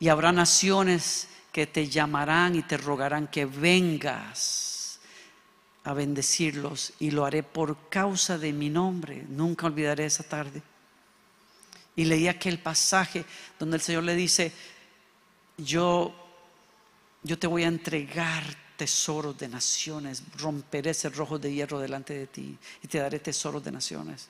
[0.00, 5.00] Y habrá naciones que te llamarán y te rogarán que vengas
[5.84, 9.24] a bendecirlos y lo haré por causa de mi nombre.
[9.28, 10.62] Nunca olvidaré esa tarde.
[11.94, 13.24] Y leí aquel pasaje
[13.58, 14.52] donde el Señor le dice,
[15.56, 16.27] yo
[17.22, 18.44] yo te voy a entregar
[18.76, 23.62] tesoros de naciones, romperé ese rojo de hierro delante de ti y te daré tesoros
[23.64, 24.28] de naciones.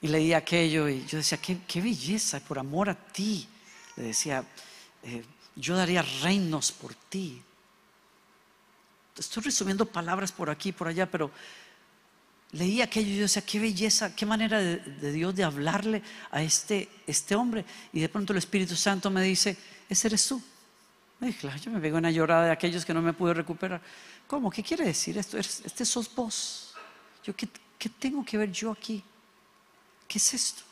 [0.00, 3.46] Y leí aquello y yo decía, qué, belleza, por amor a ti.
[3.96, 4.44] Le decía,
[5.02, 5.24] eh,
[5.54, 7.40] yo daría reinos por ti.
[9.16, 11.30] Estoy resumiendo palabras por aquí y por allá, pero
[12.52, 16.88] leí aquello y yo decía, qué belleza, qué manera de, Dios de hablarle a este,
[17.06, 17.64] este hombre.
[17.92, 19.56] Y de pronto el Espíritu Santo me dice,
[19.88, 20.42] ese eres tú.
[21.20, 23.80] yo me pego una llorada de aquellos que no me pude recuperar.
[24.26, 24.50] ¿Cómo?
[24.50, 25.38] ¿Qué quiere decir esto?
[25.38, 26.74] Este sos vos.
[27.24, 29.02] Yo, ¿qué, ¿Qué tengo que ver yo aquí?
[30.06, 30.62] ¿Qué es esto?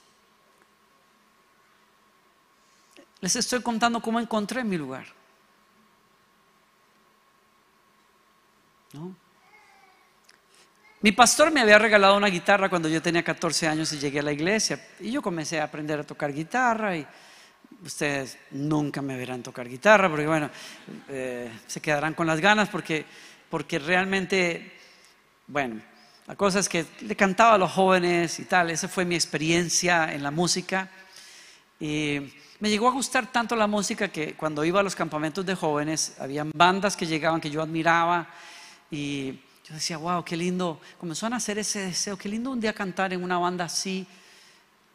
[3.21, 5.07] Les estoy contando cómo encontré mi lugar.
[8.93, 9.15] ¿No?
[11.03, 14.23] Mi pastor me había regalado una guitarra cuando yo tenía 14 años y llegué a
[14.23, 14.79] la iglesia.
[15.01, 17.07] Y yo comencé a aprender a tocar guitarra y
[17.83, 20.51] ustedes nunca me verán tocar guitarra porque bueno,
[21.09, 23.07] eh, se quedarán con las ganas porque,
[23.49, 24.75] porque realmente,
[25.47, 25.81] bueno,
[26.27, 28.71] la cosa es que le cantaba a los jóvenes y tal.
[28.71, 30.91] Esa fue mi experiencia en la música.
[31.81, 35.55] Y me llegó a gustar tanto la música que cuando iba a los campamentos de
[35.55, 38.29] jóvenes, habían bandas que llegaban que yo admiraba
[38.91, 40.81] y yo decía, wow, qué lindo.
[40.99, 44.05] Comenzó a nacer ese deseo, qué lindo un día cantar en una banda así.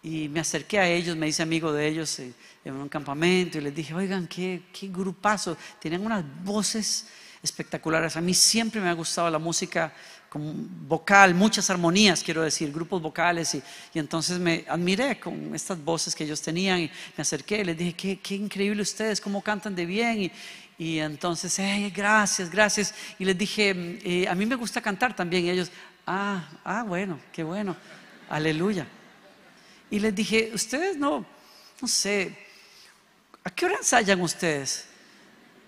[0.04, 2.34] Y me acerqué a ellos, me hice amigo de ellos eh,
[2.66, 5.56] en un campamento y les dije, oigan, qué, qué grupazo.
[5.80, 7.08] Tenían unas voces
[7.42, 8.18] espectaculares.
[8.18, 9.94] A mí siempre me ha gustado la música
[10.38, 13.56] vocal, muchas armonías, quiero decir, grupos vocales.
[13.56, 17.78] Y, entonces me admiré con estas voces que ellos tenían y me acerqué y les
[17.78, 20.24] dije, qué, qué increíble ustedes, cómo cantan de bien.
[20.24, 20.32] Y,
[20.78, 21.58] y entonces,
[21.94, 22.94] gracias, gracias.
[23.18, 25.46] Y les dije, eh, a mí me gusta cantar también.
[25.46, 25.72] Y ellos,
[26.06, 27.76] ah, ah, bueno, qué bueno,
[28.30, 28.86] aleluya.
[29.90, 31.26] Y les dije, ustedes no,
[31.82, 32.38] no sé,
[33.44, 34.88] ¿a qué hora ensayan ustedes?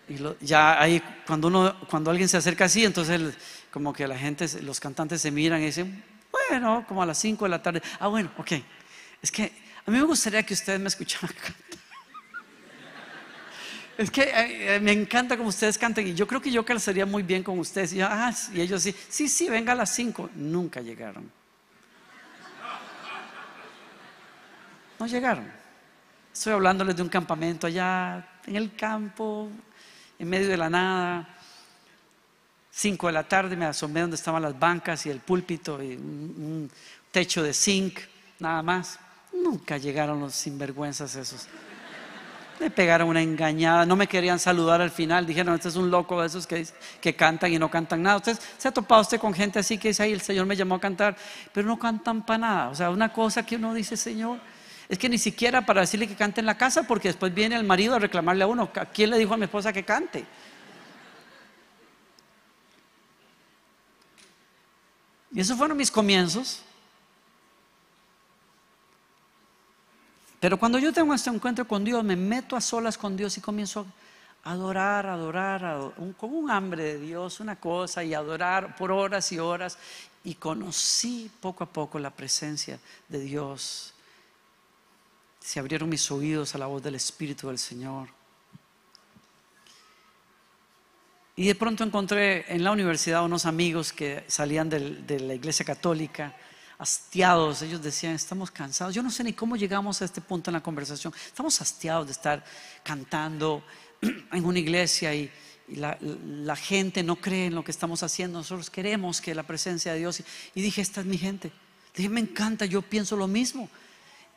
[0.09, 3.35] Y ya ahí, cuando, uno, cuando alguien se acerca así, entonces
[3.71, 7.45] como que la gente, los cantantes se miran y dicen, bueno, como a las 5
[7.45, 7.81] de la tarde.
[7.99, 8.53] Ah, bueno, ok.
[9.21, 9.51] Es que
[9.85, 11.76] a mí me gustaría que ustedes me escucharan cantar.
[13.97, 17.41] Es que me encanta como ustedes cantan y yo creo que yo calzaría muy bien
[17.41, 17.93] con ustedes.
[17.93, 20.29] Y, ah, ellos sí, sí, sí, venga a las 5.
[20.35, 21.31] Nunca llegaron.
[24.99, 25.51] No llegaron.
[26.31, 29.49] Estoy hablándoles de un campamento allá en el campo,
[30.19, 31.27] en medio de la nada.
[32.69, 36.69] 5 de la tarde me asomé donde estaban las bancas y el púlpito y un
[37.11, 37.99] techo de zinc,
[38.37, 38.99] nada más.
[39.33, 41.47] Nunca llegaron los sinvergüenzas esos.
[42.59, 46.21] Me pegaron una engañada, no me querían saludar al final, dijeron, este es un loco
[46.21, 46.65] de esos que,
[46.99, 48.17] que cantan y no cantan nada.
[48.17, 50.75] Usted se ha topado usted con gente así que dice, ahí el Señor me llamó
[50.75, 51.15] a cantar,
[51.53, 52.69] pero no cantan para nada.
[52.69, 54.39] O sea, una cosa que uno dice, Señor,
[54.89, 57.63] es que ni siquiera para decirle que cante en la casa, porque después viene el
[57.63, 60.25] marido a reclamarle a uno, ¿a quién le dijo a mi esposa que cante?
[65.31, 66.63] Y esos fueron mis comienzos.
[70.39, 73.41] Pero cuando yo tengo este encuentro con Dios, me meto a solas con Dios y
[73.41, 73.87] comienzo
[74.43, 79.39] a adorar, adorar, con un hambre de Dios, una cosa, y adorar por horas y
[79.39, 79.77] horas.
[80.23, 83.93] Y conocí poco a poco la presencia de Dios.
[85.39, 88.09] Se abrieron mis oídos a la voz del Espíritu del Señor.
[91.35, 96.35] Y de pronto encontré en la universidad unos amigos que salían de la iglesia católica
[96.77, 97.61] hastiados.
[97.61, 98.93] Ellos decían, estamos cansados.
[98.93, 101.13] Yo no sé ni cómo llegamos a este punto en la conversación.
[101.25, 102.43] Estamos hastiados de estar
[102.83, 103.63] cantando
[104.01, 105.31] en una iglesia y,
[105.69, 108.39] la, gente no cree en lo que estamos haciendo.
[108.39, 110.23] Nosotros queremos que la presencia de Dios.
[110.55, 111.51] Y, dije, esta es mi gente.
[111.93, 113.69] Dije, me encanta, yo pienso lo mismo.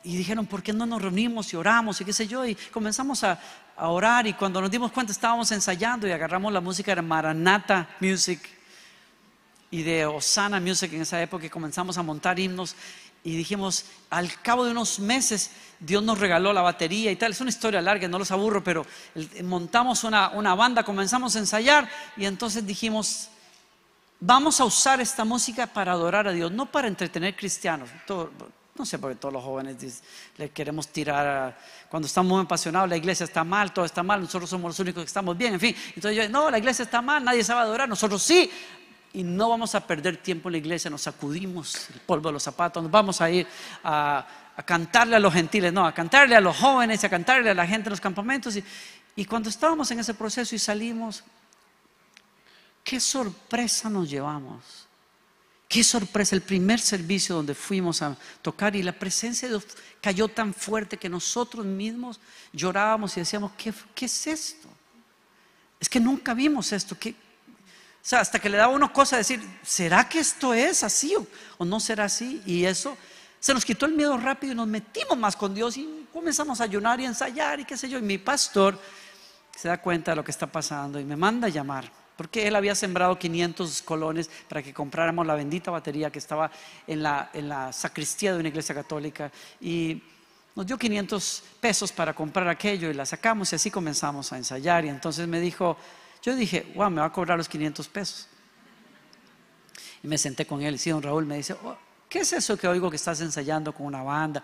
[0.03, 2.45] Y dijeron, ¿por qué no nos reunimos y oramos y qué sé yo?
[2.45, 3.41] Y comenzamos a,
[3.77, 8.60] orar y cuando nos dimos cuenta estábamos ensayando y agarramos la música de Maranata Music
[9.71, 12.75] y de Osana Music en esa época comenzamos a montar himnos
[13.23, 17.33] y dijimos, al cabo de unos meses Dios nos regaló la batería y tal.
[17.33, 18.87] Es una historia larga, no los aburro, pero
[19.45, 23.29] montamos una, una banda, comenzamos a ensayar y entonces dijimos,
[24.21, 27.91] vamos a usar esta música para adorar a Dios, no para entretener cristianos.
[28.77, 30.03] no sé por qué todos los jóvenes
[30.39, 31.59] le queremos tirar
[31.91, 35.03] cuando estamos muy apasionados, la iglesia está mal, todo está mal, nosotros somos los únicos
[35.03, 35.77] que estamos bien, en fin.
[35.95, 38.51] Entonces yo, no, la iglesia está mal, nadie sabe adorar, nosotros sí
[39.13, 42.43] y no vamos a perder tiempo en la iglesia, nos sacudimos el polvo de los
[42.43, 43.47] zapatos, nos vamos a ir
[43.83, 44.27] a,
[44.65, 47.89] cantarle a los gentiles, no, a cantarle a los jóvenes, a cantarle a la gente
[47.89, 48.57] en los campamentos.
[49.17, 51.25] Y, cuando estábamos en ese proceso y salimos,
[52.85, 54.87] qué sorpresa nos llevamos.
[55.69, 59.67] Qué sorpresa, el primer servicio donde fuimos a tocar y la presencia de Dios
[60.01, 62.19] cayó tan fuerte que nosotros mismos
[62.53, 64.69] llorábamos y decíamos, ¿qué, qué es esto?
[65.79, 66.99] Es que nunca vimos esto.
[66.99, 67.15] ¿Qué,
[68.03, 71.15] o sea, hasta que le daba una cosa decir, ¿será que esto es así
[71.59, 72.43] o, no será así?
[72.47, 72.97] Y eso
[73.39, 76.65] se nos quitó el miedo rápido y nos metimos más con Dios y comenzamos a
[76.65, 77.99] ayunar y ensayar y qué sé yo.
[77.99, 78.79] Y mi pastor
[79.55, 81.93] se da cuenta de lo que está pasando y me manda a llamar.
[82.17, 86.51] Porque él había sembrado 500 colones para que compráramos la bendita batería que estaba
[86.87, 89.31] en la, en la sacristía de una iglesia católica.
[89.61, 90.03] Y
[90.55, 94.85] nos dio 500 pesos para comprar aquello y la sacamos y así comenzamos a ensayar.
[94.87, 95.77] Y entonces me dijo,
[96.23, 98.29] yo dije, wow, me va a cobrar los 500 pesos.
[100.03, 101.77] Y me senté con él y sí, don Raúl me dice, oh,
[102.09, 104.43] ¿qué es eso que oigo que estás ensayando con una banda?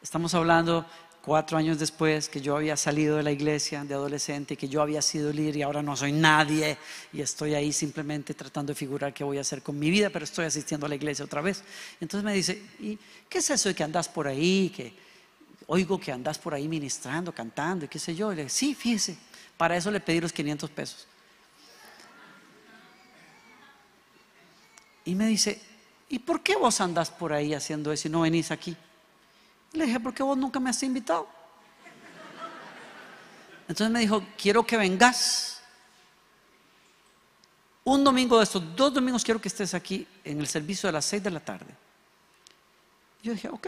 [0.00, 0.86] Estamos hablando
[1.24, 5.00] cuatro años después que yo había salido de la iglesia de adolescente, que yo había
[5.00, 6.76] sido líder y ahora no soy nadie
[7.12, 10.24] y estoy ahí simplemente tratando de figurar qué voy a hacer con mi vida, pero
[10.24, 11.62] estoy asistiendo a la iglesia otra vez.
[12.00, 14.72] Entonces me dice, ¿y qué es eso de que andas por ahí?
[14.74, 14.92] Que
[15.68, 18.32] oigo que andas por ahí ministrando, cantando y qué sé yo.
[18.32, 19.16] Y le dije, sí, fíjese,
[19.56, 21.06] para eso le pedí los 500 pesos.
[25.04, 25.60] Y me dice,
[26.08, 28.76] ¿y por qué vos andás por ahí haciendo eso y no venís aquí?
[29.72, 31.28] Le dije, porque vos nunca me has invitado.
[33.68, 35.52] Entonces me dijo, quiero que vengas
[37.84, 41.04] Un domingo de estos, dos domingos quiero que estés aquí en el servicio de las
[41.04, 41.74] seis de la tarde.
[43.22, 43.66] Yo dije, ok.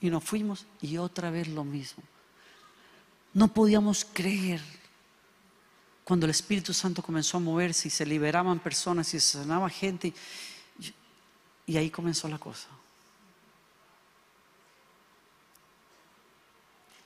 [0.00, 2.02] Y nos fuimos y otra vez lo mismo.
[3.34, 4.62] No podíamos creer
[6.10, 10.12] cuando el Espíritu Santo comenzó a moverse y se liberaban personas y se sanaba gente.
[11.66, 12.66] Y ahí comenzó la cosa.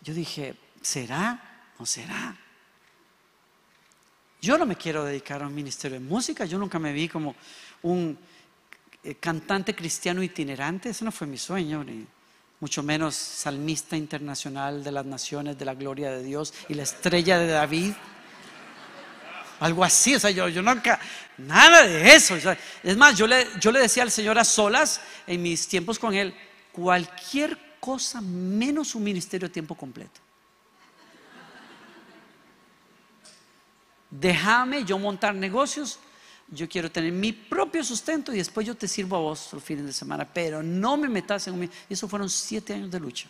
[0.00, 1.68] Yo dije, ¿será?
[1.78, 2.34] ¿No será?
[4.40, 7.36] Yo no me quiero dedicar a un ministerio de música, yo nunca me vi como
[7.82, 8.18] un
[9.02, 12.06] eh, cantante cristiano itinerante, ese no fue mi sueño, ni
[12.58, 17.38] mucho menos salmista internacional de las naciones, de la gloria de Dios y la estrella
[17.38, 17.92] de David.
[19.60, 20.98] Algo así, o sea, yo, yo nunca,
[21.38, 22.36] nada de eso.
[22.82, 26.14] es más, yo le, yo le decía al Señor a solas en mis tiempos con
[26.14, 26.34] Él,
[26.72, 30.24] cualquier cosa menos un ministerio a tiempo completo.
[34.20, 35.98] déjame yo montar negocios,
[36.48, 39.86] yo quiero tener mi propio sustento y después yo te sirvo a vos los fines
[39.86, 41.70] de semana, pero no me metas en un...
[41.88, 43.28] Eso fueron siete años de lucha.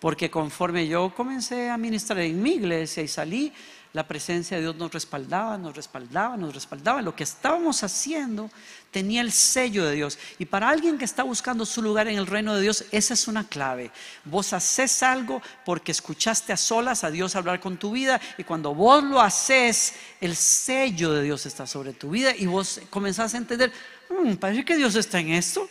[0.00, 3.52] Porque conforme yo comencé a ministrar en mi iglesia y salí,
[3.96, 7.00] la presencia de Dios nos respaldaba, nos respaldaba, nos respaldaba.
[7.00, 8.50] Lo que estábamos haciendo
[8.90, 10.18] tenía el sello de Dios.
[10.38, 13.26] Y para alguien que está buscando su lugar en el reino de Dios, esa es
[13.26, 13.90] una clave.
[14.26, 18.74] Vos haces algo porque escuchaste a solas a Dios hablar con tu vida y cuando
[18.74, 23.38] vos lo haces, el sello de Dios está sobre tu vida y vos comenzás a
[23.38, 23.72] entender,
[24.10, 25.70] hmm, parece que Dios está en esto.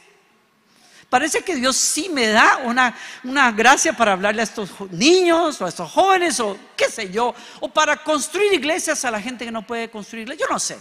[1.16, 2.94] Parece que Dios sí me da una,
[3.24, 7.34] una gracia para hablarle a estos niños o a estos jóvenes o qué sé yo,
[7.62, 10.78] o para construir iglesias a la gente que no puede construir Yo no sé,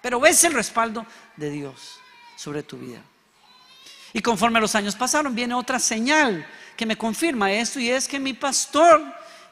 [0.00, 1.04] pero ves el respaldo
[1.36, 1.98] de Dios
[2.36, 3.02] sobre tu vida.
[4.14, 8.18] Y conforme los años pasaron, viene otra señal que me confirma esto y es que
[8.18, 9.02] mi pastor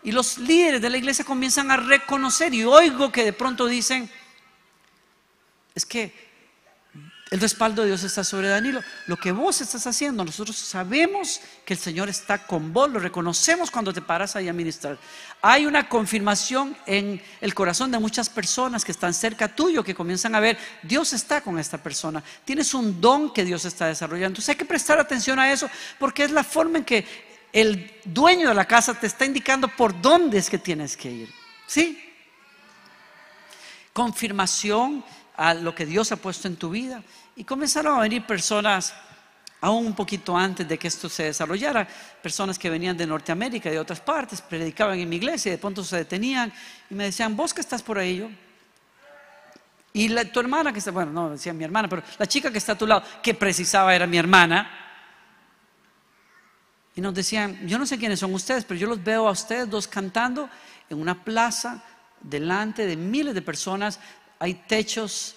[0.02, 4.10] y los líderes de la iglesia comienzan a reconocer y oigo que de pronto dicen,
[5.74, 6.27] es que
[7.30, 8.80] el respaldo de Dios está sobre Danilo.
[9.06, 13.70] Lo que vos estás haciendo, nosotros sabemos que el Señor está con vos, lo reconocemos
[13.70, 14.98] cuando te paras ahí a ministrar.
[15.42, 20.34] Hay una confirmación en el corazón de muchas personas que están cerca tuyo, que comienzan
[20.34, 22.24] a ver, Dios está con esta persona.
[22.46, 24.28] Tienes un don que Dios está desarrollando.
[24.28, 25.68] Entonces hay que prestar atención a eso
[25.98, 27.06] porque es la forma en que
[27.52, 31.34] el dueño de la casa te está indicando por dónde es que tienes que ir.
[31.66, 32.02] ¿Sí?
[33.92, 35.04] Confirmación
[35.38, 37.00] a lo que Dios ha puesto en tu vida.
[37.36, 38.92] Y comenzaron a venir personas,
[39.60, 41.86] aún un poquito antes de que esto se desarrollara,
[42.20, 45.84] personas que venían de Norteamérica de otras partes, predicaban en mi iglesia y de pronto
[45.84, 46.52] se detenían
[46.90, 48.28] y me decían, vos que estás por ahí, yo.
[49.92, 52.58] Y la, tu hermana que está, bueno, no decía mi hermana, pero la chica que
[52.58, 54.68] está a tu lado, que precisaba era mi hermana.
[56.96, 59.70] Y nos decían, yo no sé quiénes son ustedes, pero yo los veo a ustedes
[59.70, 60.50] dos cantando
[60.90, 61.84] en una plaza
[62.20, 64.00] delante de miles de personas
[64.38, 65.34] hay techos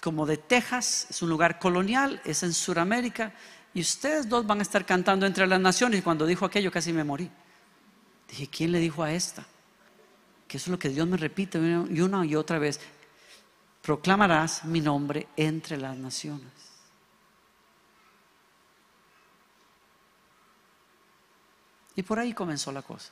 [0.00, 3.32] como de Texas, es un lugar colonial, es en Sudamérica,
[3.72, 6.00] y ustedes dos van a estar cantando entre las naciones.
[6.00, 7.30] Y cuando dijo aquello casi me morí.
[8.28, 9.44] Dije, ¿quién le dijo a esta?
[10.46, 12.78] Que eso es lo que Dios me repite y una y otra vez.
[13.82, 16.52] Proclamarás mi nombre entre las naciones.
[21.96, 23.10] Y por ahí comenzó la cosa.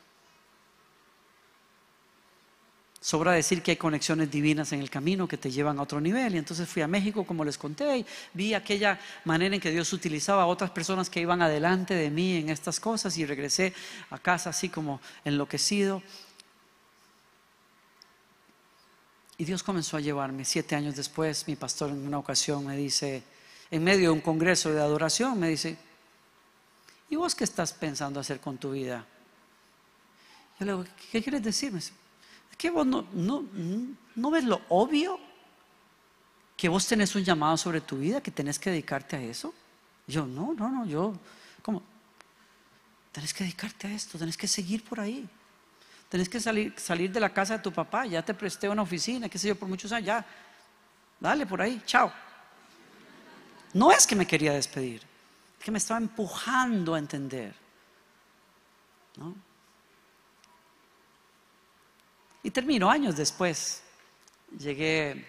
[3.02, 6.36] Sobra decir que hay conexiones divinas en el camino que te llevan a otro nivel.
[6.36, 9.92] Y entonces fui a México, como les conté, y vi aquella manera en que Dios
[9.92, 13.74] utilizaba a otras personas que iban adelante de mí en estas cosas y regresé
[14.10, 16.00] a casa así como enloquecido.
[19.36, 20.44] Y Dios comenzó a llevarme.
[20.44, 23.24] Siete años después, mi pastor en una ocasión me dice,
[23.72, 25.76] en medio de un congreso de adoración, me dice,
[27.10, 29.04] ¿y vos qué estás pensando hacer con tu vida?
[30.60, 31.80] Yo le digo, ¿qué quieres decirme?
[32.62, 35.18] ¿Qué vos no, no, ves lo obvio?
[36.56, 39.52] Que vos tenés un llamado sobre tu vida, que tenés que dedicarte a eso.
[40.06, 41.12] Yo, no, no, no, yo,
[41.60, 41.82] ¿cómo?
[43.10, 45.28] Tenés que dedicarte a esto, tenés que seguir por ahí.
[46.08, 49.28] Tenés que salir, salir de la casa de tu papá, ya te presté una oficina,
[49.28, 50.26] qué sé yo, por muchos años, ya.
[51.18, 52.12] Dale por ahí, chao.
[53.74, 55.02] No es que me quería despedir,
[55.58, 57.56] es que me estaba empujando a entender.
[59.16, 59.34] ¿no?
[62.42, 63.82] Y termino años después.
[64.58, 65.24] Llegué,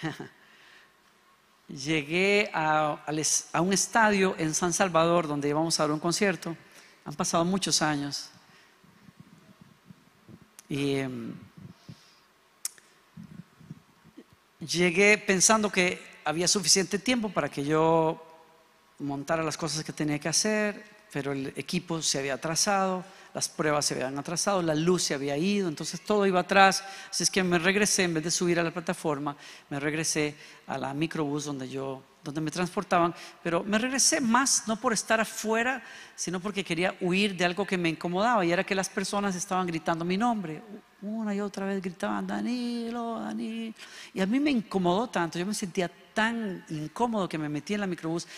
[1.68, 3.04] llegué a,
[3.60, 6.56] un estadio en San Salvador donde íbamos a dar un concierto.
[7.04, 8.30] Han pasado muchos años.
[10.68, 11.34] Y em,
[14.60, 18.24] llegué pensando que había suficiente tiempo para que yo
[19.00, 23.04] montara las cosas que tenía que hacer, pero el equipo se había atrasado
[23.34, 26.84] las pruebas se habían atrasado, la luz se había ido, entonces todo iba atrás.
[27.10, 29.36] Así es que me regresé, en vez de subir a la plataforma,
[29.70, 34.76] me regresé a la microbús donde yo, donde me transportaban, pero me regresé más no
[34.76, 35.82] por estar afuera,
[36.14, 39.66] sino porque quería huir de algo que me incomodaba y era que las personas estaban
[39.66, 40.62] gritando mi nombre.
[41.00, 43.74] Una y otra vez gritaban, Danilo, Danilo.
[44.14, 47.80] Y a mí me incomodó tanto, yo me sentía tan incómodo que me metí en
[47.80, 48.28] la microbús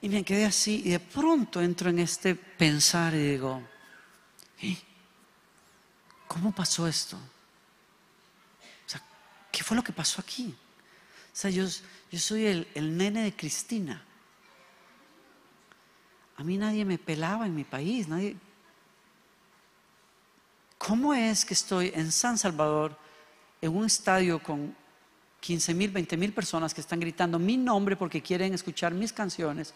[0.00, 3.71] y me quedé así y de pronto entro en este pensar y digo.
[6.28, 7.16] ¿Cómo pasó esto?
[7.16, 9.02] O sea,
[9.50, 10.54] ¿qué fue lo que pasó aquí?
[11.32, 11.66] O sea, yo,
[12.18, 14.02] soy el, nene de Cristina.
[16.36, 18.06] A mí nadie me pelaba en mi país.
[20.78, 22.96] ¿Cómo es que estoy en San Salvador,
[23.60, 24.74] en un estadio con
[25.40, 29.74] 15 mil, 20 mil personas que están gritando mi nombre porque quieren escuchar mis canciones?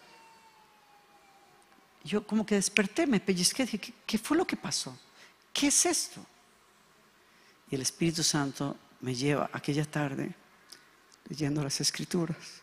[2.06, 4.96] Yo como que desperté, me pellizqué, dije, ¿qué, ¿qué, fue lo que pasó?
[5.52, 6.24] ¿Qué es esto?
[7.70, 10.34] Y el Espíritu Santo me lleva aquella tarde
[11.28, 12.62] leyendo las escrituras.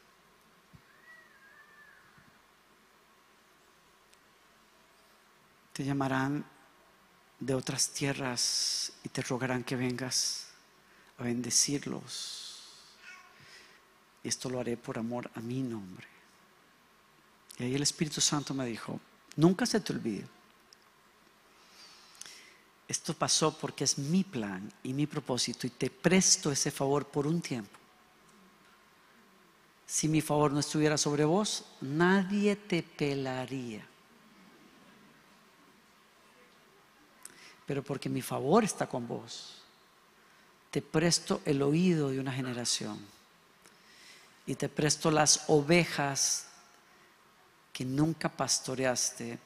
[5.73, 6.45] Te llamarán
[7.39, 10.47] de otras tierras y te rogarán que vengas
[11.17, 12.61] a bendecirlos.
[14.23, 16.07] Y esto lo haré por amor a mi nombre.
[17.57, 18.99] Y ahí el Espíritu Santo me dijo,
[19.35, 20.27] Nunca se te olvide.
[22.87, 27.25] Esto pasó porque es mi plan y mi propósito y te presto ese favor por
[27.25, 27.79] un tiempo.
[29.87, 33.85] Si mi favor no estuviera sobre vos, nadie te pelaría.
[37.65, 39.61] Pero porque mi favor está con vos,
[40.69, 42.99] te presto el oído de una generación
[44.45, 46.47] y te presto las ovejas
[47.73, 49.39] que nunca pastoreaste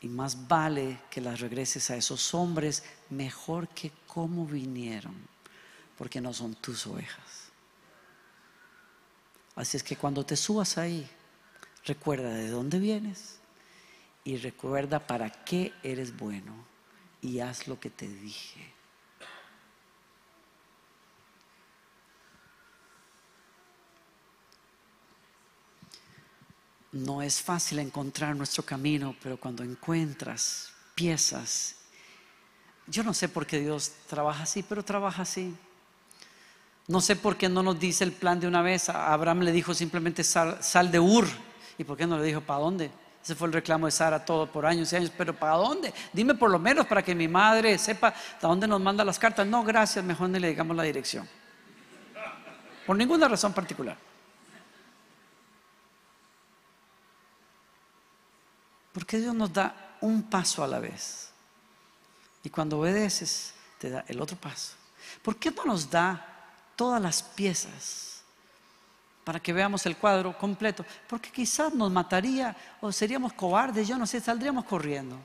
[0.00, 5.14] y más vale que las regreses a esos hombres mejor que como vinieron,
[5.96, 7.50] porque no son tus ovejas.
[9.54, 11.08] Así es que cuando te subas ahí,
[11.84, 13.38] recuerda de dónde vienes
[14.24, 16.54] y recuerda para qué eres bueno
[17.20, 18.73] y haz lo que te dije.
[26.94, 31.74] No es fácil encontrar nuestro camino, pero cuando encuentras piezas,
[32.86, 35.52] yo no sé por qué Dios trabaja así, pero trabaja así.
[36.86, 38.90] No sé por qué no nos dice el plan de una vez.
[38.90, 41.26] Abraham le dijo simplemente sal, de Ur.
[41.78, 42.92] ¿Y por qué no le dijo para dónde?
[43.24, 45.10] Ese fue el reclamo de Sara todo por años y años.
[45.18, 45.92] Pero ¿para dónde?
[46.12, 49.44] Dime por lo menos para que mi madre sepa a dónde nos manda las cartas.
[49.48, 51.28] No, gracias, mejor ni le digamos la dirección.
[52.86, 53.96] Por ninguna razón particular.
[58.94, 61.30] Porque Dios nos da un paso a la vez.
[62.44, 64.74] Y cuando obedeces, te da el otro paso.
[65.20, 66.24] ¿Por qué no nos da
[66.76, 68.22] todas las piezas
[69.24, 70.86] para que veamos el cuadro completo?
[71.08, 75.18] Porque quizás nos mataría o seríamos cobardes, yo no sé, saldríamos corriendo.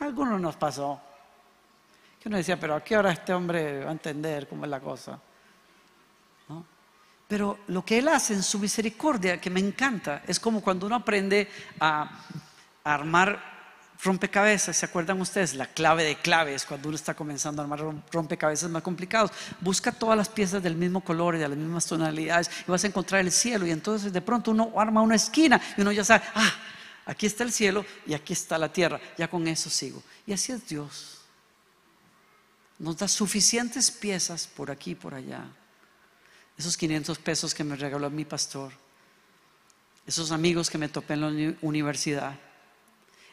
[0.00, 1.00] Alguno nos pasó.
[2.20, 4.80] Que uno decía, pero ¿a qué hora este hombre va a entender cómo es la
[4.80, 5.18] cosa?
[7.28, 10.96] Pero lo que Él hace en su misericordia, que me encanta, es como cuando uno
[10.96, 11.50] aprende
[11.80, 12.08] a
[12.94, 13.56] armar
[14.02, 15.54] rompecabezas, ¿se acuerdan ustedes?
[15.54, 17.80] La clave de claves, cuando uno está comenzando a armar
[18.12, 19.30] rompecabezas más complicados,
[19.60, 22.86] busca todas las piezas del mismo color y de las mismas tonalidades y vas a
[22.86, 26.24] encontrar el cielo y entonces de pronto uno arma una esquina y uno ya sabe,
[26.34, 26.52] ah,
[27.06, 30.02] aquí está el cielo y aquí está la tierra, ya con eso sigo.
[30.26, 31.22] Y así es Dios.
[32.78, 35.44] Nos da suficientes piezas por aquí y por allá.
[36.58, 38.72] Esos 500 pesos que me regaló mi pastor,
[40.06, 42.38] esos amigos que me topé en la universidad,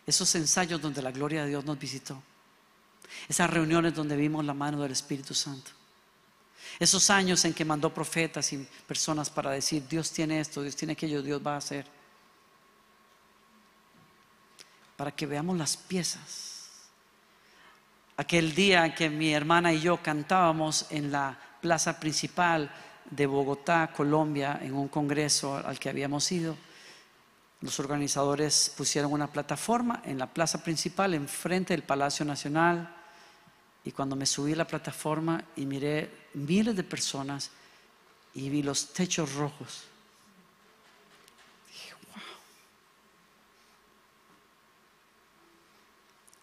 [0.06, 2.22] esos ensayos donde la gloria de Dios nos visitó,
[3.28, 5.72] esas reuniones donde vimos la mano del Espíritu Santo,
[6.80, 10.93] esos años en que mandó profetas y personas para decir, Dios tiene esto, Dios tiene
[10.93, 11.86] aquello, Dios va a hacer,
[14.97, 16.51] para que veamos las piezas.
[18.16, 22.72] Aquel día en que mi hermana y yo cantábamos en la plaza principal
[23.10, 26.56] de Bogotá, Colombia, en un congreso al que habíamos ido,
[27.64, 32.93] los organizadores pusieron una plataforma en la plaza principal, enfrente del Palacio Nacional.
[33.86, 37.51] Y cuando me subí a la plataforma y miré miles de personas
[38.34, 39.86] y vi los techos rojos,
[41.68, 42.24] dije, wow,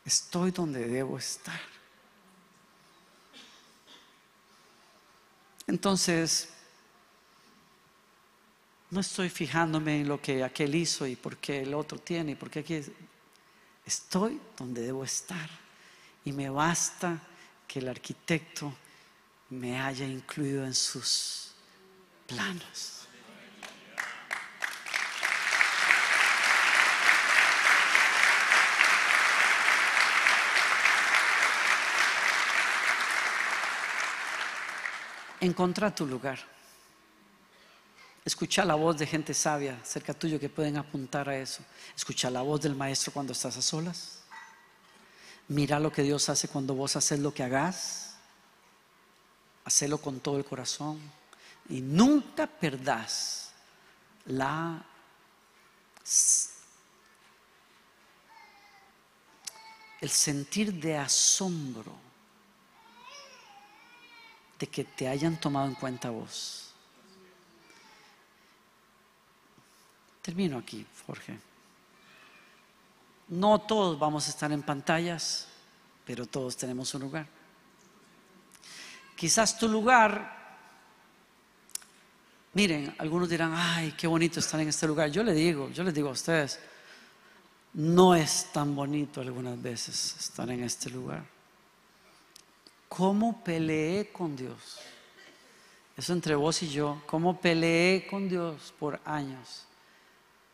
[0.06, 1.60] estoy donde debo estar.
[5.66, 6.48] Entonces,
[8.90, 12.34] no estoy fijándome en lo que aquel hizo y por qué el otro tiene y
[12.34, 12.80] por qué aquí
[13.86, 15.48] estoy donde debo estar.
[16.22, 17.18] y me basta
[17.66, 18.74] que el arquitecto
[19.48, 21.52] me haya incluido en sus
[22.26, 23.06] planos.
[35.40, 36.59] Encontra tu lugar.
[38.30, 41.64] Escucha la voz de gente sabia cerca tuyo que pueden apuntar a eso.
[41.96, 44.20] Escucha la voz del maestro cuando estás a solas.
[45.48, 48.14] Mira lo que Dios hace cuando vos haces lo que hagas.
[49.64, 51.00] Hacelo con todo el corazón.
[51.68, 53.50] Y nunca perdás
[54.26, 54.86] la
[60.00, 61.96] el sentir de asombro
[64.56, 66.69] de que te hayan tomado en cuenta vos.
[70.22, 71.38] Termino aquí, Jorge.
[73.28, 75.46] No todos vamos a estar en pantallas,
[76.04, 77.26] pero todos tenemos un lugar.
[79.16, 80.66] Quizás tu lugar,
[82.54, 85.10] miren, algunos dirán, ay, qué bonito estar en este lugar.
[85.10, 86.58] Yo le digo, yo les digo a ustedes,
[87.74, 91.24] no es tan bonito algunas veces estar en este lugar.
[92.88, 94.80] ¿Cómo peleé con Dios?
[95.96, 99.66] Eso entre vos y yo, ¿cómo peleé con Dios por años?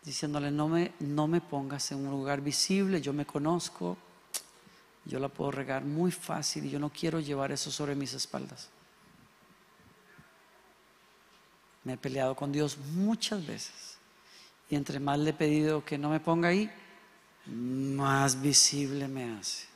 [0.07, 3.98] Diciéndole, no me, no me pongas en un lugar visible, yo me conozco,
[5.04, 8.70] yo la puedo regar muy fácil y yo no quiero llevar eso sobre mis espaldas.
[11.82, 13.98] Me he peleado con Dios muchas veces
[14.70, 16.70] y entre más le he pedido que no me ponga ahí,
[17.46, 19.66] más visible me hace.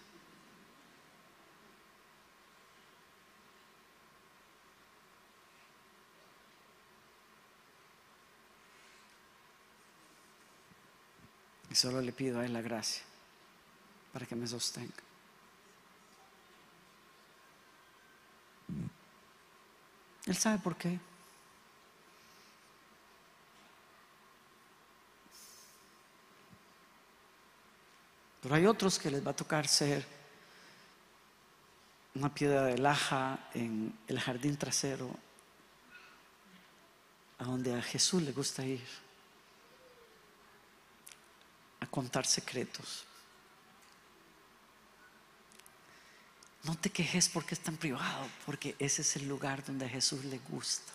[11.71, 13.05] Y solo le pido a Él la gracia
[14.13, 14.93] para que me sostenga.
[20.27, 20.99] Él sabe por qué.
[28.43, 30.05] Pero hay otros que les va a tocar ser
[32.15, 35.15] una piedra de laja en el jardín trasero,
[37.39, 38.85] a donde a Jesús le gusta ir
[41.81, 43.05] a contar secretos.
[46.63, 50.25] No te quejes porque es tan privado, porque ese es el lugar donde a Jesús
[50.27, 50.93] le gusta.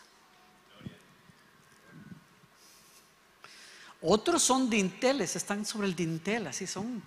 [4.02, 7.02] Otros son dinteles, están sobre el dintel, así son.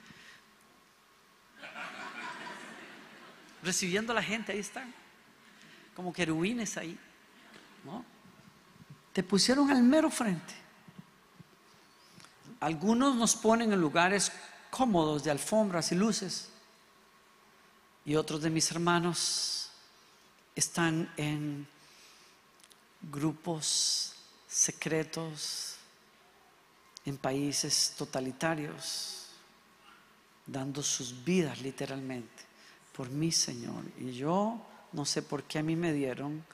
[3.63, 4.93] Recibiendo a la gente, ahí están.
[5.95, 6.99] Como querubines ahí.
[7.85, 8.05] ¿no?
[9.13, 10.55] Te pusieron al mero frente.
[12.61, 14.33] Algunos nos ponen en lugares
[14.71, 16.49] cómodos de alfombras y luces.
[18.05, 19.71] Y otros de mis hermanos
[20.57, 21.67] están en
[23.03, 24.15] grupos
[24.49, 25.77] secretos,
[27.05, 29.27] en países totalitarios,
[30.47, 32.43] dando sus vidas literalmente
[32.97, 33.85] por mi Señor.
[33.99, 34.61] Y yo
[34.93, 36.45] no sé por qué a mí me dieron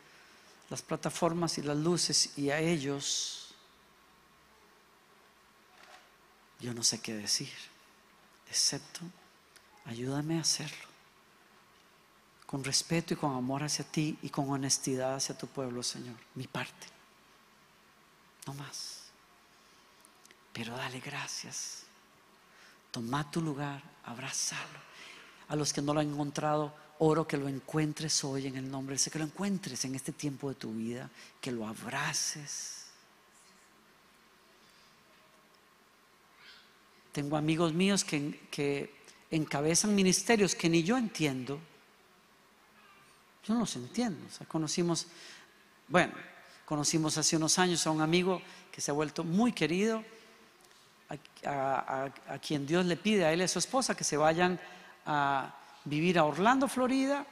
[0.70, 3.43] las plataformas y las luces y a ellos
[6.64, 7.52] yo no sé qué decir,
[8.48, 9.02] excepto
[9.84, 10.88] ayúdame a hacerlo.
[12.46, 16.16] Con respeto y con amor hacia ti y con honestidad hacia tu pueblo, Señor.
[16.34, 16.86] Mi parte.
[18.46, 19.00] No más.
[20.54, 21.82] Pero dale gracias.
[22.90, 24.78] Toma tu lugar, abrazalo.
[25.48, 28.96] A los que no lo han encontrado, oro que lo encuentres hoy en el nombre.
[28.96, 31.10] Sé que lo encuentres en este tiempo de tu vida,
[31.42, 32.83] que lo abraces
[37.14, 38.90] Tengo amigos míos que,
[39.30, 41.60] encabezan ministerios que ni yo entiendo.
[43.44, 44.18] Yo no los entiendo.
[44.48, 45.06] Conocimos,
[45.86, 46.12] bueno,
[46.64, 48.42] conocimos hace unos años a un amigo
[48.72, 50.02] que se ha vuelto muy querido,
[51.44, 54.58] a, a, quien Dios le pide a él y a su esposa que se vayan
[55.06, 55.54] a
[55.84, 57.24] vivir a Orlando, Florida,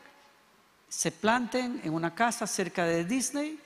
[0.88, 3.58] se planten en una casa cerca de Disney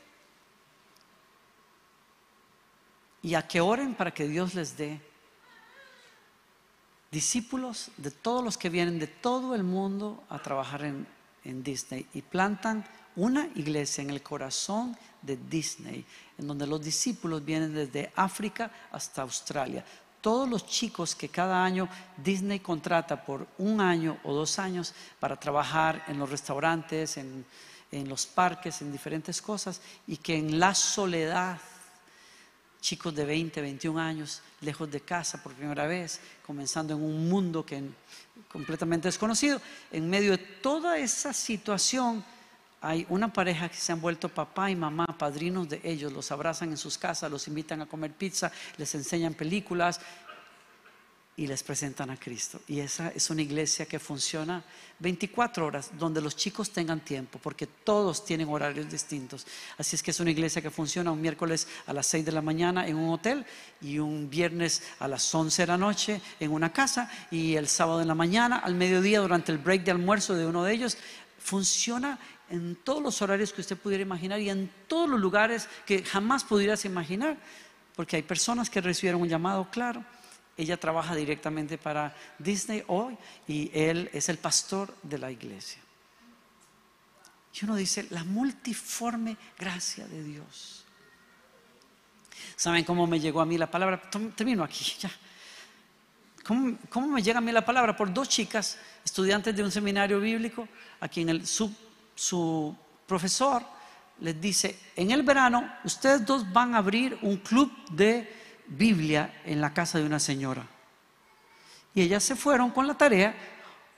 [3.20, 5.05] y a que oren para que Dios les dé
[7.10, 11.06] discípulos de todos los que vienen de todo el mundo a trabajar en,
[11.62, 12.84] Disney y plantan
[13.14, 16.04] una iglesia en el corazón de Disney,
[16.36, 19.84] en donde los discípulos vienen desde África hasta Australia.
[20.20, 25.38] Todos los chicos que cada año Disney contrata por un año o dos años para
[25.38, 27.44] trabajar en los restaurantes, en,
[28.08, 31.60] los parques, en diferentes cosas, y que en la soledad
[32.86, 37.66] chicos de 20, 21 años, lejos de casa por primera vez, comenzando en un mundo
[37.66, 37.82] que
[38.48, 39.60] completamente desconocido.
[39.90, 42.24] En medio de toda esa situación,
[42.80, 46.70] hay una pareja que se han vuelto papá y mamá, padrinos de ellos, los abrazan
[46.70, 50.00] en sus casas, los invitan a comer pizza, les enseñan películas
[51.38, 52.60] y les presentan a Cristo.
[52.66, 54.64] Y esa es una iglesia que funciona
[55.00, 59.46] 24 horas, donde los chicos tengan tiempo, porque todos tienen horarios distintos.
[59.76, 62.40] Así es que es una iglesia que funciona un miércoles a las 6 de la
[62.40, 63.44] mañana en un hotel
[63.82, 68.00] y un viernes a las 11 de la noche en una casa y el sábado
[68.00, 70.96] en la mañana, al mediodía, durante el break de almuerzo de uno de ellos.
[71.38, 72.18] Funciona
[72.48, 76.44] en todos los horarios que usted pudiera imaginar y en todos los lugares que jamás
[76.44, 77.36] pudieras imaginar,
[77.94, 80.02] porque hay personas que recibieron un llamado claro.
[80.56, 85.82] Ella trabaja directamente para Disney hoy y él es el pastor de la iglesia.
[87.54, 90.84] Y uno dice, la multiforme gracia de Dios.
[92.54, 94.00] ¿Saben cómo me llegó a mí la palabra?
[94.34, 95.10] Termino aquí, ya.
[96.44, 97.96] ¿Cómo, me llega a mí la palabra?
[97.96, 100.68] Por dos chicas, estudiantes de un seminario bíblico,
[101.00, 101.74] a quien el, su
[102.16, 102.74] su
[103.06, 103.62] profesor
[104.20, 109.60] les dice, en el verano ustedes dos van a abrir un club de Biblia en
[109.60, 110.66] la casa de una señora.
[111.94, 113.34] Y ellas se fueron con la tarea,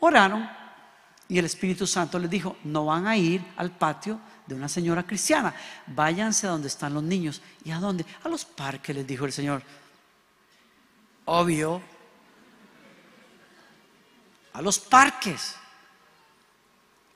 [0.01, 0.49] oraron
[1.29, 5.03] y el Espíritu Santo les dijo, no van a ir al patio de una señora
[5.03, 5.55] cristiana,
[5.87, 7.43] váyanse a donde están los niños.
[7.65, 8.07] ¿Y a dónde?
[8.25, 9.63] A los parques, les dijo el Señor.
[11.27, 11.83] Obvio.
[14.55, 15.57] A los parques.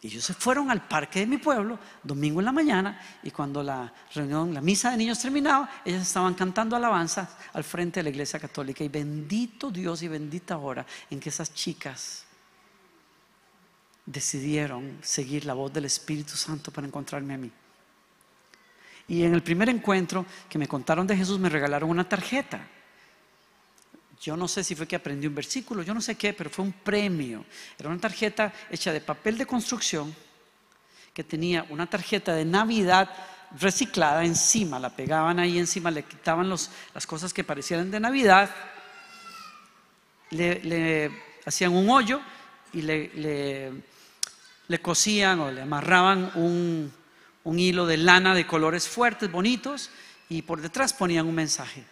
[0.02, 3.62] Y ellos se fueron al parque de mi pueblo, domingo en la mañana, y cuando
[3.62, 8.10] la reunión, la misa de niños terminaba, ellas estaban cantando alabanzas al frente de la
[8.10, 8.82] iglesia católica.
[8.82, 12.24] Y bendito Dios y bendita hora en que esas chicas
[14.04, 17.52] decidieron seguir la voz del Espíritu Santo para encontrarme a mí.
[19.06, 22.66] Y en el primer encuentro que me contaron de Jesús, me regalaron una tarjeta.
[24.22, 26.64] Yo no sé si fue que aprendí un versículo, yo no sé qué, pero fue
[26.64, 27.44] un premio.
[27.76, 30.14] Era una tarjeta hecha de papel de construcción
[31.12, 33.10] que tenía una tarjeta de Navidad
[33.58, 36.70] reciclada encima, la pegaban ahí encima, le quitaban las
[37.04, 38.48] cosas que parecieran de Navidad,
[40.30, 41.10] le,
[41.44, 42.20] hacían un hoyo
[42.72, 43.72] y le,
[44.68, 46.92] le, cosían o le amarraban un,
[47.42, 49.90] un hilo de lana de colores fuertes, bonitos,
[50.28, 51.84] y por detrás ponían un mensaje.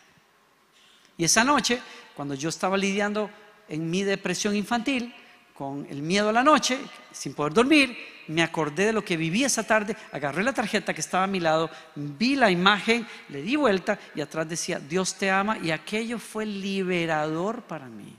[1.18, 1.82] Y esa noche
[2.14, 3.30] cuando yo estaba lidiando
[3.68, 5.14] en mi depresión infantil,
[5.54, 6.78] con el miedo a la noche,
[7.12, 7.94] sin poder dormir,
[8.28, 11.38] me acordé de lo que viví esa tarde, agarré la tarjeta que estaba a mi
[11.38, 16.18] lado, vi la imagen, le di vuelta y atrás decía, Dios te ama y aquello
[16.18, 18.16] fue liberador para mí.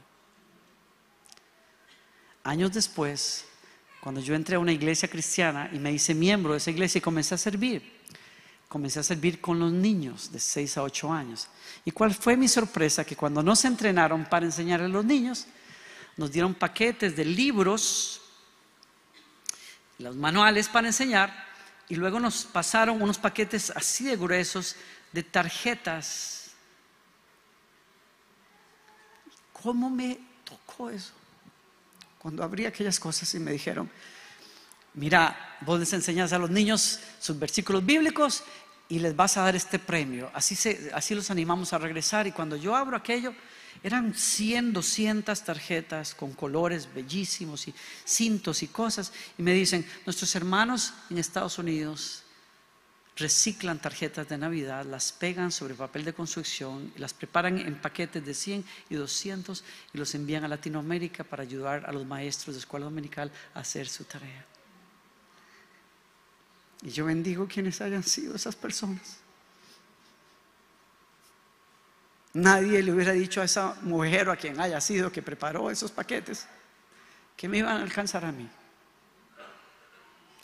[2.44, 3.48] Años después,
[4.02, 7.02] cuando yo entré a una iglesia cristiana y me hice miembro de esa iglesia y
[7.02, 8.01] comencé a servir,
[8.72, 11.50] comencé a servir con los niños de 6 a 8 años.
[11.84, 13.04] ¿Y cuál fue mi sorpresa?
[13.04, 15.46] Que cuando nos entrenaron para enseñar a los niños,
[16.16, 18.22] nos dieron paquetes de libros,
[20.00, 21.34] los manuales para enseñar,
[21.90, 24.78] y luego nos pasaron unos paquetes así de gruesos
[25.12, 26.52] de tarjetas.
[29.52, 31.12] ¿Cómo me tocó eso?
[32.20, 33.92] Cuando abrí aquellas cosas y me dijeron,
[34.94, 38.44] mira, vos les enseñas a los niños sus versículos bíblicos
[38.89, 40.30] y les vas a dar este premio.
[40.34, 42.28] Así, se, así los animamos a regresar.
[42.28, 43.34] Y cuando yo abro aquello,
[43.84, 47.74] eran 100, 200 tarjetas con colores bellísimos y
[48.04, 49.14] cintos y cosas.
[49.38, 52.24] Y me dicen, nuestros hermanos en Estados Unidos
[53.16, 58.34] reciclan tarjetas de Navidad, las pegan sobre papel de construcción, las preparan en paquetes de
[58.34, 59.64] 100 y 200
[59.94, 63.88] y los envían a Latinoamérica para ayudar a los maestros de escuela dominical a hacer
[63.88, 64.46] su tarea.
[66.82, 69.18] Y yo bendigo quienes hayan sido esas personas.
[72.34, 75.92] Nadie le hubiera dicho a esa mujer o a quien haya sido que preparó esos
[75.92, 76.48] paquetes
[77.36, 78.50] que me iban a alcanzar a mí.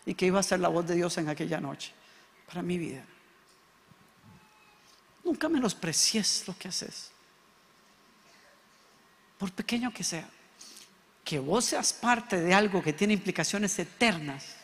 [0.05, 1.93] Y que iba a ser la voz de Dios en aquella noche
[2.45, 3.03] para mi vida.
[5.23, 7.11] Nunca menosprecies lo que haces.
[9.37, 10.29] Por pequeño que sea.
[11.23, 14.56] Que vos seas parte de algo que tiene implicaciones eternas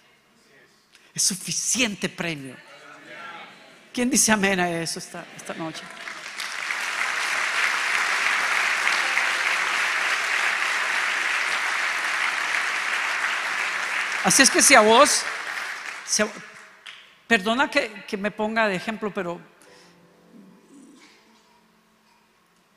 [1.14, 2.55] es suficiente premio.
[3.93, 5.84] ¿Quién dice amén a eso esta, esta noche?
[14.24, 15.24] Así es que si a vos,
[17.28, 19.39] perdona que, que, me ponga de ejemplo, pero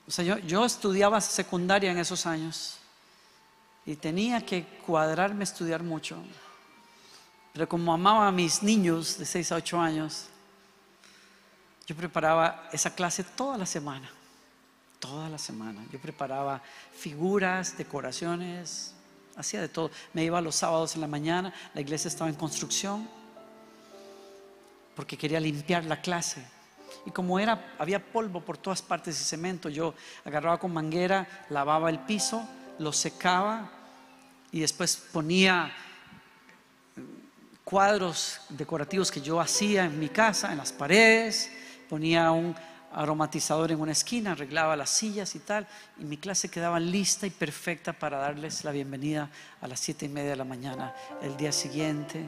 [0.07, 2.78] o sea, yo, yo estudiaba secundaria en esos años
[3.87, 6.22] y tenía que cuadrarme estudiar mucho.
[7.57, 10.28] Pero como amaba a mis niños de 6 a 8 años,
[11.86, 14.11] Yo preparaba esa clase toda la semana,
[14.98, 15.86] toda la semana.
[15.90, 16.61] Yo preparaba
[16.92, 18.92] figuras, decoraciones,
[19.36, 19.90] hacía de todo.
[20.12, 23.09] Me iba los sábados en la mañana, la iglesia estaba en construcción,
[24.96, 26.44] porque quería limpiar la clase.
[27.07, 29.94] Y como era, había polvo por todas partes y cemento, yo
[30.24, 32.46] agarraba con manguera, lavaba el piso,
[32.80, 33.70] lo secaba
[34.50, 35.72] y después ponía
[37.66, 41.50] cuadros decorativos que yo hacía en mi casa, en las paredes,
[41.88, 42.54] ponía un
[42.92, 45.66] aromatizador en una esquina, arreglaba las sillas y tal,
[45.98, 49.28] y mi clase quedaba lista y perfecta para darles la bienvenida
[49.60, 52.24] a las siete y media de la mañana el día siguiente.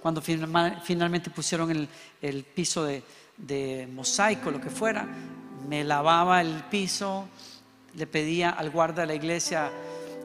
[0.00, 1.86] Cuando finalmente pusieron
[2.22, 5.06] el, piso de, mosaico, lo que fuera,
[5.68, 7.28] me lavaba el piso,
[7.96, 9.70] le pedía al guarda de la iglesia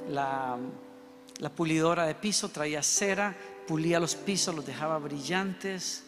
[0.10, 0.58] la,
[1.40, 3.36] la pulidora de piso, traía cera,
[3.68, 6.04] pulía los pisos, los dejaba brillantes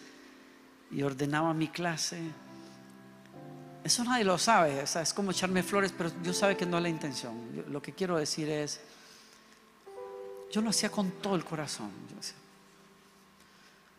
[0.91, 2.19] y ordenaba mi clase.
[3.83, 6.89] Eso nadie lo sabe, es como echarme flores, pero Dios sabe que no es la
[6.89, 7.63] intención.
[7.69, 8.81] lo que quiero decir es,
[10.51, 11.89] yo lo hacía con todo el corazón.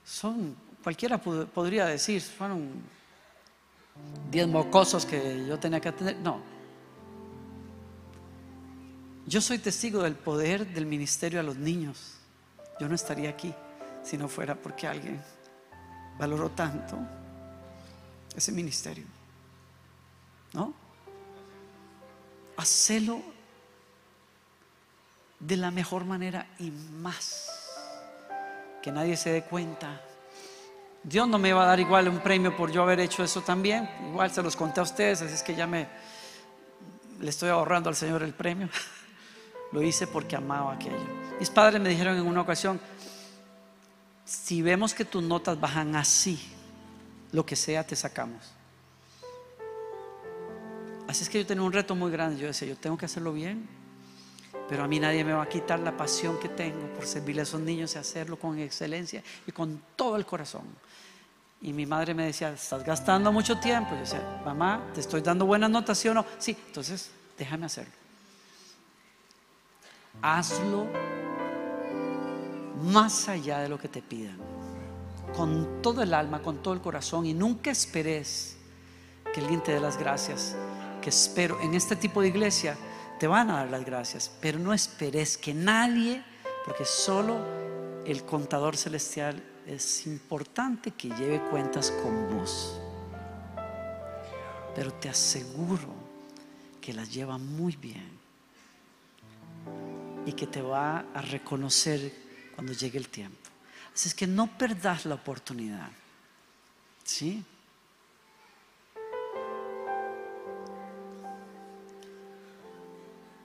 [0.05, 2.71] son, cualquiera podría decir, fueron
[4.31, 6.17] diez mocosos que yo tenía que atender.
[6.17, 6.41] No.
[9.27, 12.18] Yo soy testigo del poder del ministerio a los niños.
[12.81, 13.55] Yo no estaría aquí
[14.03, 15.23] si no fuera porque alguien
[16.19, 16.99] valoró tanto
[18.35, 19.05] ese ministerio.
[20.53, 20.73] ¿no?
[22.57, 23.21] Hacelo
[25.39, 27.47] de la mejor manera y más.
[28.83, 30.01] Que nadie se dé cuenta.
[31.03, 33.89] Dios no me va a dar igual un premio por yo haber hecho eso también.
[34.09, 35.89] Igual se los conté a ustedes, así es que ya me
[37.21, 38.69] le estoy ahorrando al Señor el premio.
[39.73, 41.18] Lo hice porque amaba aquello.
[41.39, 42.81] Mis padres me dijeron en una ocasión,
[44.25, 46.39] si vemos que tus notas bajan así,
[47.33, 48.43] lo que sea te sacamos.
[51.07, 52.39] Así es que yo tenía un reto muy grande.
[52.39, 53.67] Yo decía, yo tengo que hacerlo bien,
[54.69, 57.45] pero a mí nadie me va a quitar la pasión que tengo por servirle a
[57.45, 60.65] esos niños y hacerlo con excelencia y con todo el corazón.
[61.63, 63.93] Y mi madre me decía, estás gastando mucho tiempo.
[63.95, 66.29] Yo decía, mamá, te estoy dando buena anotación o no?
[66.39, 67.93] Sí, entonces déjame hacerlo.
[70.21, 70.87] Hazlo
[72.83, 74.39] más allá de lo que te pidan,
[75.37, 78.57] con todo el alma, con todo el corazón y nunca esperes
[79.33, 80.57] que alguien te dé las gracias
[81.01, 82.77] que espero en este tipo de iglesia
[83.19, 86.23] te van a dar las gracias, pero no esperes que nadie,
[86.65, 87.37] porque solo
[88.05, 92.81] el contador celestial es importante que lleve cuentas con vos.
[94.75, 95.89] Pero te aseguro
[96.81, 98.19] que las lleva muy bien
[100.25, 102.13] y que te va a reconocer
[102.59, 103.39] cuando llegue el tiempo.
[103.95, 105.91] Así es que no perdas la oportunidad.
[107.05, 107.45] ¿Sí?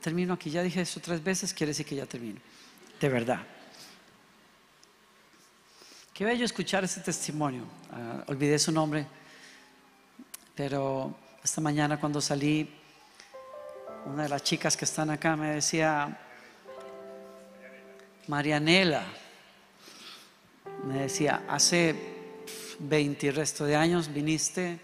[0.02, 0.50] termino aquí.
[0.50, 2.40] Ya dije eso tres veces, quiere decir que ya termino.
[3.00, 3.42] De verdad.
[6.12, 7.66] Qué bello escuchar ese testimonio.
[7.92, 9.06] Ah, olvidé su nombre,
[10.56, 12.68] pero esta mañana cuando salí,
[14.08, 16.20] una de las chicas que están acá me decía,
[18.28, 19.04] Marianela,
[20.86, 21.96] me decía, hace
[22.80, 24.80] 20 y resto de años viniste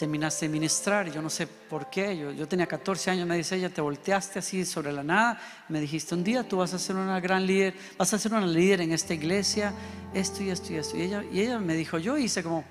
[0.00, 1.12] terminaste de ministrar.
[1.12, 2.16] Yo no sé por qué.
[2.16, 5.38] Yo, yo, tenía 14 años, me dice ella, te volteaste así sobre la nada.
[5.68, 8.46] Me dijiste, un día tú vas a ser una gran líder, vas a ser una
[8.46, 9.74] líder en esta iglesia,
[10.14, 10.96] esto y esto y esto.
[10.96, 12.64] Y ella, y ella me dijo, yo hice como,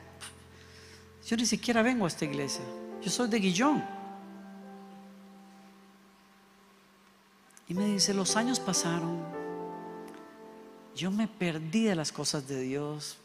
[1.27, 2.63] yo ni siquiera vengo a esta iglesia.
[3.03, 3.98] Yo soy de Guillón.
[7.69, 9.23] Y me dice, los años pasaron.
[10.95, 13.17] Yo me perdí de las cosas de Dios.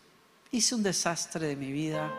[0.53, 2.13] Hice un desastre de mi vida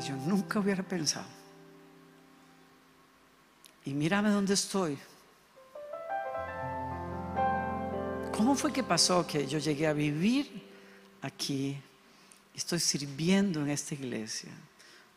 [0.00, 1.26] yo nunca hubiera pensado.
[3.84, 4.98] Y mírame dónde estoy.
[8.32, 10.62] ¿Cómo fue que pasó que yo llegué a vivir
[11.22, 11.80] aquí?
[12.54, 14.50] Estoy sirviendo en esta iglesia.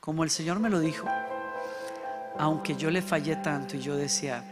[0.10, 1.08] Como el Señor me lo dijo.
[2.40, 4.44] Aunque yo le fallé tanto y yo decía,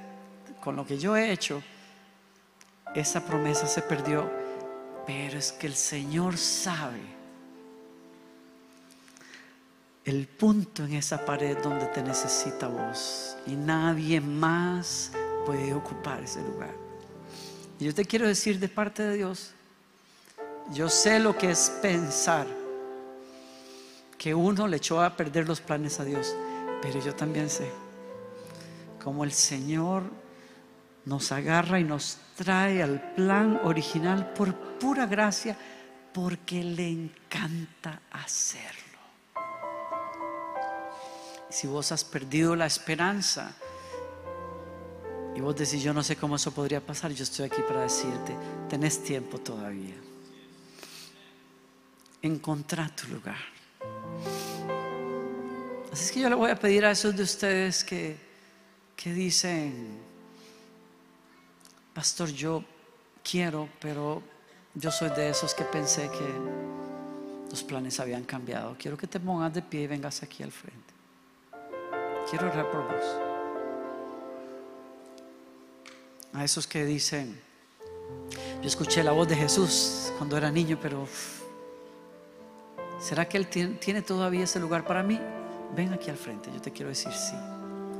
[0.63, 1.63] con lo que yo he hecho,
[2.93, 4.29] esa promesa se perdió.
[5.07, 7.01] Pero es que el Señor sabe
[10.05, 15.11] el punto en esa pared donde te necesita vos y nadie más
[15.43, 16.75] puede ocupar ese lugar.
[17.79, 19.53] Y yo te quiero decir de parte de Dios,
[20.71, 22.45] yo sé lo que es pensar
[24.27, 26.35] que uno le echó a perder los planes a Dios,
[26.81, 27.71] pero yo también sé
[29.01, 30.03] como el Señor
[31.05, 35.57] nos agarra y nos trae al plan original por pura gracia,
[36.13, 38.99] porque le encanta hacerlo.
[41.49, 43.55] Si vos has perdido la esperanza
[45.37, 48.35] y vos decís, yo no sé cómo eso podría pasar, yo estoy aquí para decirte,
[48.67, 49.95] tenés tiempo todavía.
[52.21, 53.56] Encontrá tu lugar.
[55.91, 58.17] Así es que yo le voy a pedir a esos de ustedes que,
[58.95, 59.99] que dicen,
[61.93, 62.63] pastor, yo
[63.23, 64.21] quiero, pero
[64.75, 66.67] yo soy de esos que pensé que
[67.49, 68.75] los planes habían cambiado.
[68.77, 70.93] Quiero que te pongas de pie y vengas aquí al frente.
[72.29, 73.05] Quiero orar por vos.
[76.33, 77.39] A esos que dicen,
[78.61, 81.07] yo escuché la voz de Jesús cuando era niño, pero
[82.99, 85.19] ¿será que Él tiene, todavía ese lugar para mí?
[85.75, 87.35] Ven aquí al frente, yo te quiero decir sí,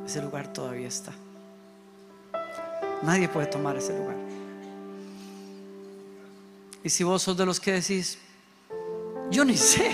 [0.06, 1.14] ese lugar todavía está.
[3.04, 4.16] Nadie puede tomar ese lugar.
[6.84, 8.18] Y si vos sos de los que decís,
[9.30, 9.92] yo ni sé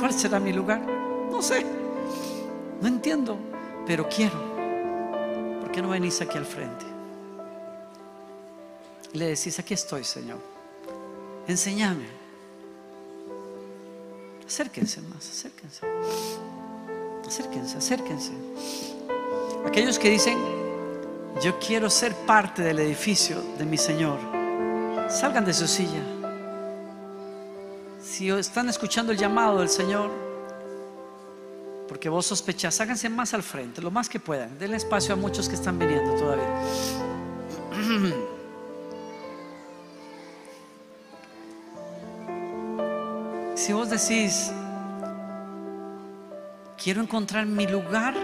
[0.00, 0.80] cuál será mi lugar,
[1.30, 1.64] no sé.
[2.80, 3.36] No entiendo,
[3.86, 4.38] pero quiero.
[5.60, 6.98] ¿Por qué no venís aquí al frente?
[9.12, 10.38] le decís, aquí estoy, Señor.
[11.46, 12.17] Enséñame.
[14.48, 15.86] Acérquense más, acérquense.
[17.26, 18.32] Acérquense, acérquense.
[19.66, 20.38] Aquellos que dicen,
[21.42, 24.18] yo quiero ser parte del edificio de mi Señor,
[25.10, 26.02] salgan de su silla.
[28.02, 30.10] Si están escuchando el llamado del Señor,
[31.86, 34.58] porque vos sospechás, háganse más al frente, lo más que puedan.
[34.58, 36.48] Denle espacio a muchos que están viniendo todavía.
[43.68, 44.50] Si vos decís,
[46.82, 48.14] quiero encontrar mi lugar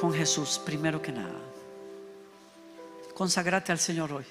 [0.00, 1.38] con Jesús primero que nada,
[3.14, 4.24] consagrate al Señor hoy.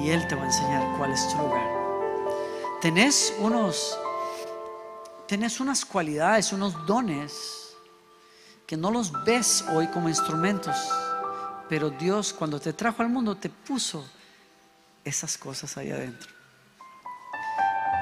[0.00, 1.70] Y Él te va a enseñar cuál es tu lugar.
[2.80, 3.96] Tenés unos
[5.28, 7.76] Tienes unas cualidades, unos dones
[8.66, 10.76] que no los ves hoy como instrumentos,
[11.68, 14.04] pero Dios cuando te trajo al mundo te puso
[15.04, 16.39] esas cosas ahí adentro.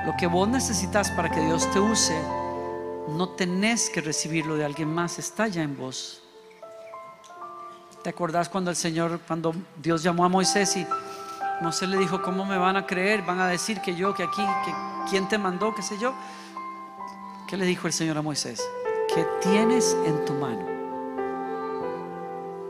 [0.05, 2.18] Lo que vos necesitas para que Dios te use,
[3.09, 6.22] no tenés que recibirlo de alguien más, está ya en vos.
[8.03, 10.86] ¿Te acordás cuando el Señor, cuando Dios llamó a Moisés y
[11.61, 13.22] Moisés le dijo, ¿cómo me van a creer?
[13.22, 14.72] Van a decir que yo, que aquí, que
[15.11, 16.14] quién te mandó, qué sé yo.
[17.49, 18.62] ¿Qué le dijo el Señor a Moisés?
[19.12, 20.66] ¿Qué tienes en tu mano?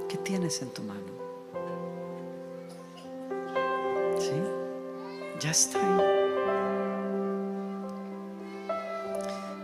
[0.08, 1.00] ¿Qué tienes en tu mano?
[4.18, 4.42] ¿Sí?
[5.40, 6.17] Ya está ahí.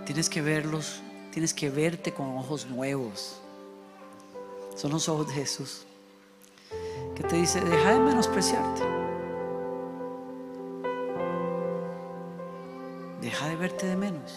[0.04, 1.00] Tienes que verlos,
[1.32, 3.40] tienes que verte con ojos nuevos.
[4.76, 5.86] Son los ojos de Jesús.
[7.14, 8.82] Que te dice, deja de menospreciarte.
[13.22, 14.34] Deja de verte de menos.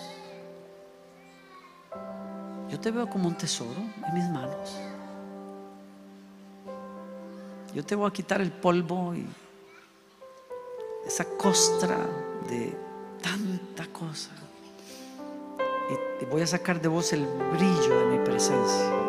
[2.70, 4.78] Yo te veo como un tesoro en mis manos.
[7.74, 9.28] Yo te voy a quitar el polvo y
[11.06, 11.98] esa costra
[12.50, 12.74] de
[13.22, 14.32] tanta cosa.
[15.90, 19.08] Y voy a sacar de vos el brillo de mi presencia.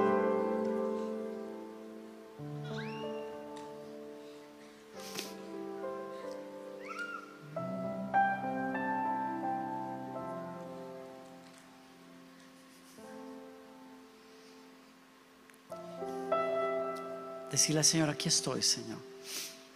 [17.50, 18.98] Decirle al Señor, aquí estoy, Señor.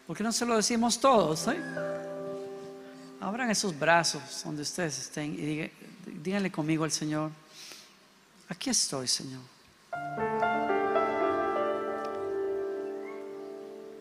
[0.07, 1.49] porque no se lo decimos todos?
[1.49, 1.61] Eh?
[3.21, 5.71] Abran esos brazos donde ustedes estén y
[6.23, 7.31] díganle conmigo al Señor,
[8.49, 9.41] aquí estoy, Señor.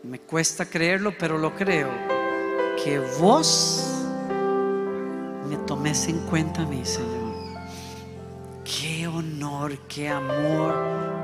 [0.04, 1.90] Me cuesta creerlo, pero lo creo.
[2.84, 3.88] Que vos
[5.48, 7.32] me tomes en cuenta a mí, Señor.
[8.64, 10.76] Qué honor, qué amor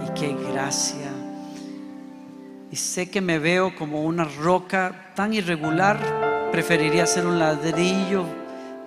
[0.05, 1.11] y qué gracia
[2.71, 8.25] y sé que me veo como una roca tan irregular, preferiría ser un ladrillo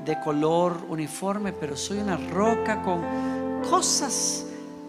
[0.05, 3.03] de color uniforme, pero soy una roca con
[3.69, 4.47] cosas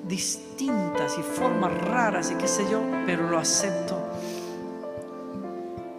[0.08, 3.98] distintas y formas raras y qué sé yo, pero lo acepto.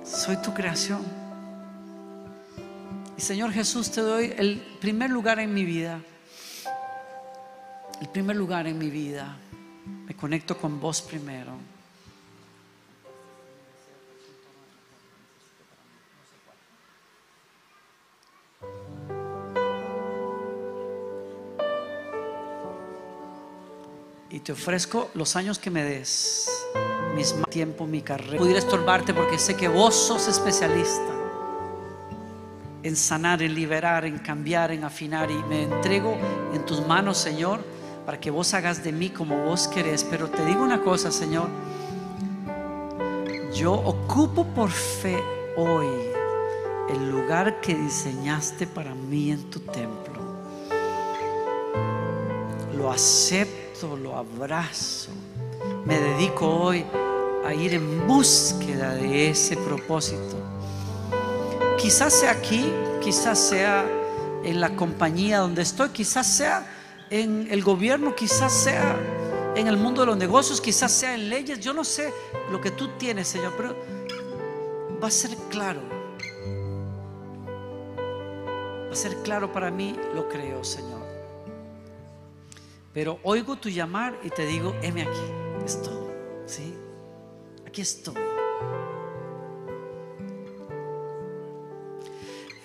[0.04, 1.00] Soy tu creación.
[3.16, 6.00] Y Señor Jesús, te doy el primer lugar en mi vida.
[8.00, 9.36] El primer lugar en mi vida.
[10.06, 11.52] Me conecto con vos primero.
[24.40, 26.48] Te ofrezco los años que me des,
[27.14, 28.38] mis tiempo, mi carrera.
[28.38, 31.12] Pudiera estorbarte porque sé que vos sos especialista
[32.82, 35.30] en sanar, en liberar, en cambiar, en afinar.
[35.30, 36.16] Y me entrego
[36.52, 37.60] en tus manos, Señor,
[38.04, 40.04] para que vos hagas de mí como vos querés.
[40.04, 41.48] Pero te digo una cosa, Señor.
[43.54, 45.22] Yo ocupo por fe
[45.56, 45.88] hoy
[46.88, 50.12] el lugar que diseñaste para mí en tu templo.
[52.76, 55.10] Lo acepto, lo abrazo.
[55.84, 56.84] Me dedico hoy
[57.44, 60.36] a ir en búsqueda de ese propósito.
[61.78, 62.64] Quizás sea aquí,
[63.02, 63.84] quizás sea
[64.44, 66.64] en la compañía donde estoy, quizás sea
[67.10, 68.96] en el gobierno, quizás sea
[69.56, 72.12] en el mundo de los negocios, quizás sea en leyes, yo no sé
[72.52, 73.74] lo que tú tienes, Señor, pero
[75.02, 75.80] va a ser claro.
[78.86, 81.11] Va a ser claro para mí, lo creo, Señor.
[82.92, 86.10] Pero oigo tu llamar y te digo, heme aquí, estoy,
[86.46, 86.76] ¿sí?
[87.66, 88.14] Aquí estoy.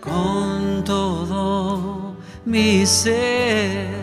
[0.00, 2.14] con todo
[2.44, 3.97] mi ser,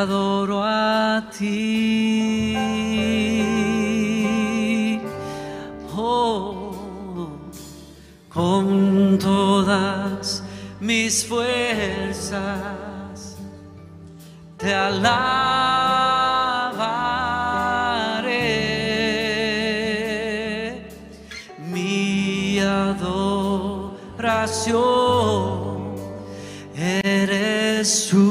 [0.00, 2.56] adoro a ti.
[5.94, 6.72] Oh,
[8.30, 10.42] con todas
[10.80, 12.38] mis fuerzas
[14.56, 15.10] te alabaré.
[21.72, 23.20] Mi adoración
[26.74, 28.29] eres tú.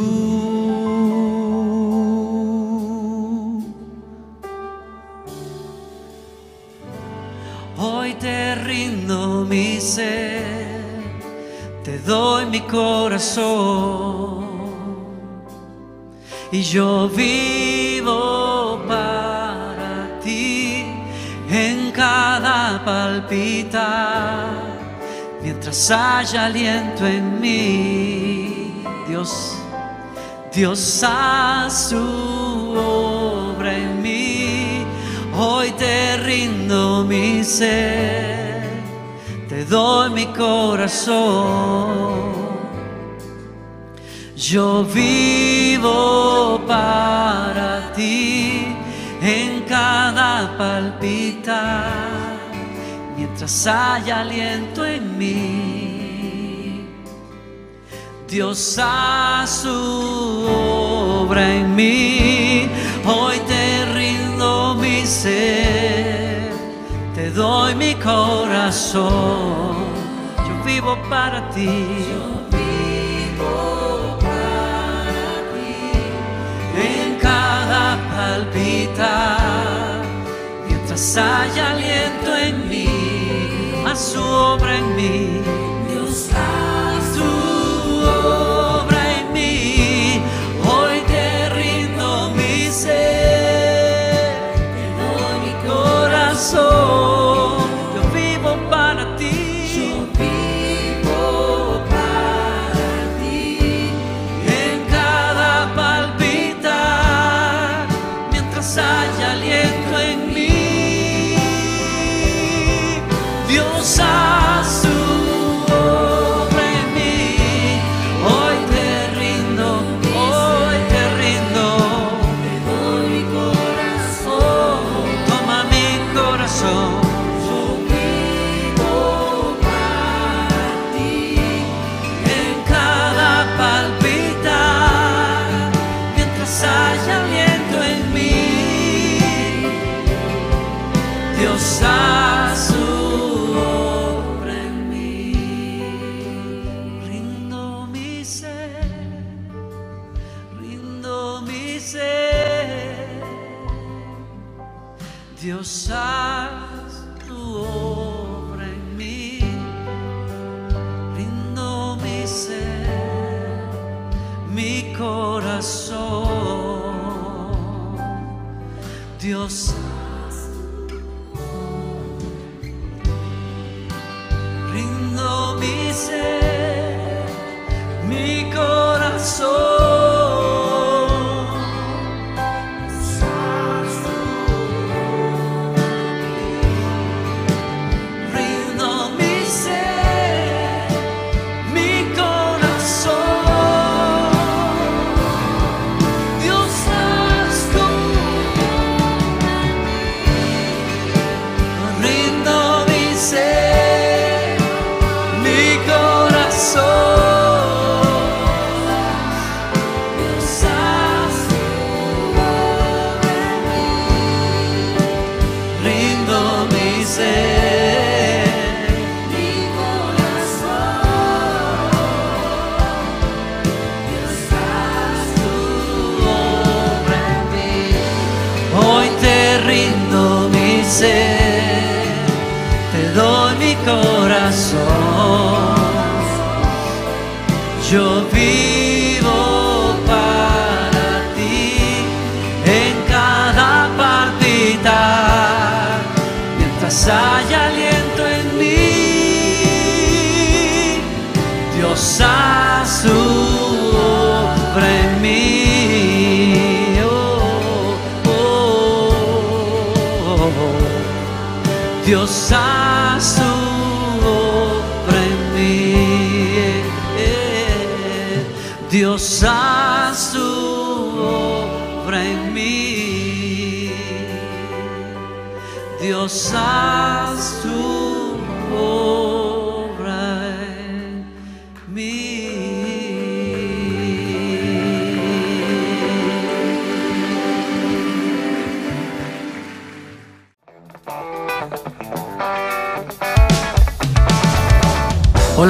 [12.09, 14.49] Doy mi corazón.
[16.51, 20.85] Y yo vivo para ti
[21.51, 24.47] en cada palpitar,
[25.43, 29.55] mientras haya aliento en mí, Dios,
[30.51, 34.83] Dios hace su obra en mí.
[35.37, 38.38] Hoy te rindo mi ser,
[39.69, 41.59] doy mi corazón.
[44.35, 48.75] Yo vivo para ti
[49.21, 52.39] en cada palpitar,
[53.15, 56.85] mientras haya aliento en mí.
[58.27, 62.69] Dios hace su obra en mí.
[63.05, 66.28] Hoy te rindo mi ser,
[67.29, 69.75] te doy mi corazón.
[70.37, 72.05] Yo vivo para ti.
[76.81, 80.01] en cada palpitar,
[80.67, 82.87] mientras haya aliento en mí,
[83.85, 85.68] a su obra en mí.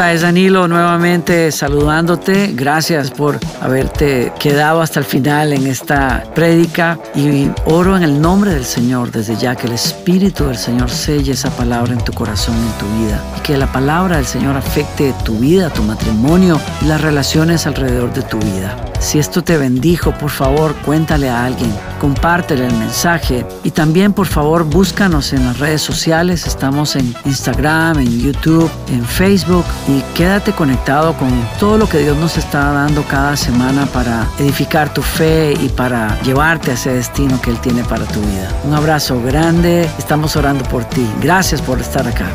[0.09, 2.53] Es Danilo nuevamente saludándote.
[2.55, 8.51] Gracias por haberte quedado hasta el final en esta prédica y oro en el nombre
[8.51, 12.55] del Señor desde ya que el Espíritu del Señor selle esa palabra en tu corazón,
[12.55, 16.85] en tu vida y que la palabra del Señor afecte tu vida, tu matrimonio y
[16.85, 18.88] las relaciones alrededor de tu vida.
[18.99, 24.27] Si esto te bendijo, por favor, cuéntale a alguien, compártele el mensaje y también, por
[24.27, 26.45] favor, búscanos en las redes sociales.
[26.45, 32.17] Estamos en Instagram, en YouTube, en Facebook y quédate conectado con todo lo que Dios
[32.17, 37.41] nos está dando cada semana para edificar tu fe y para llevarte a ese destino
[37.41, 38.51] que Él tiene para tu vida.
[38.65, 41.07] Un abrazo grande, estamos orando por ti.
[41.21, 42.27] Gracias por estar acá.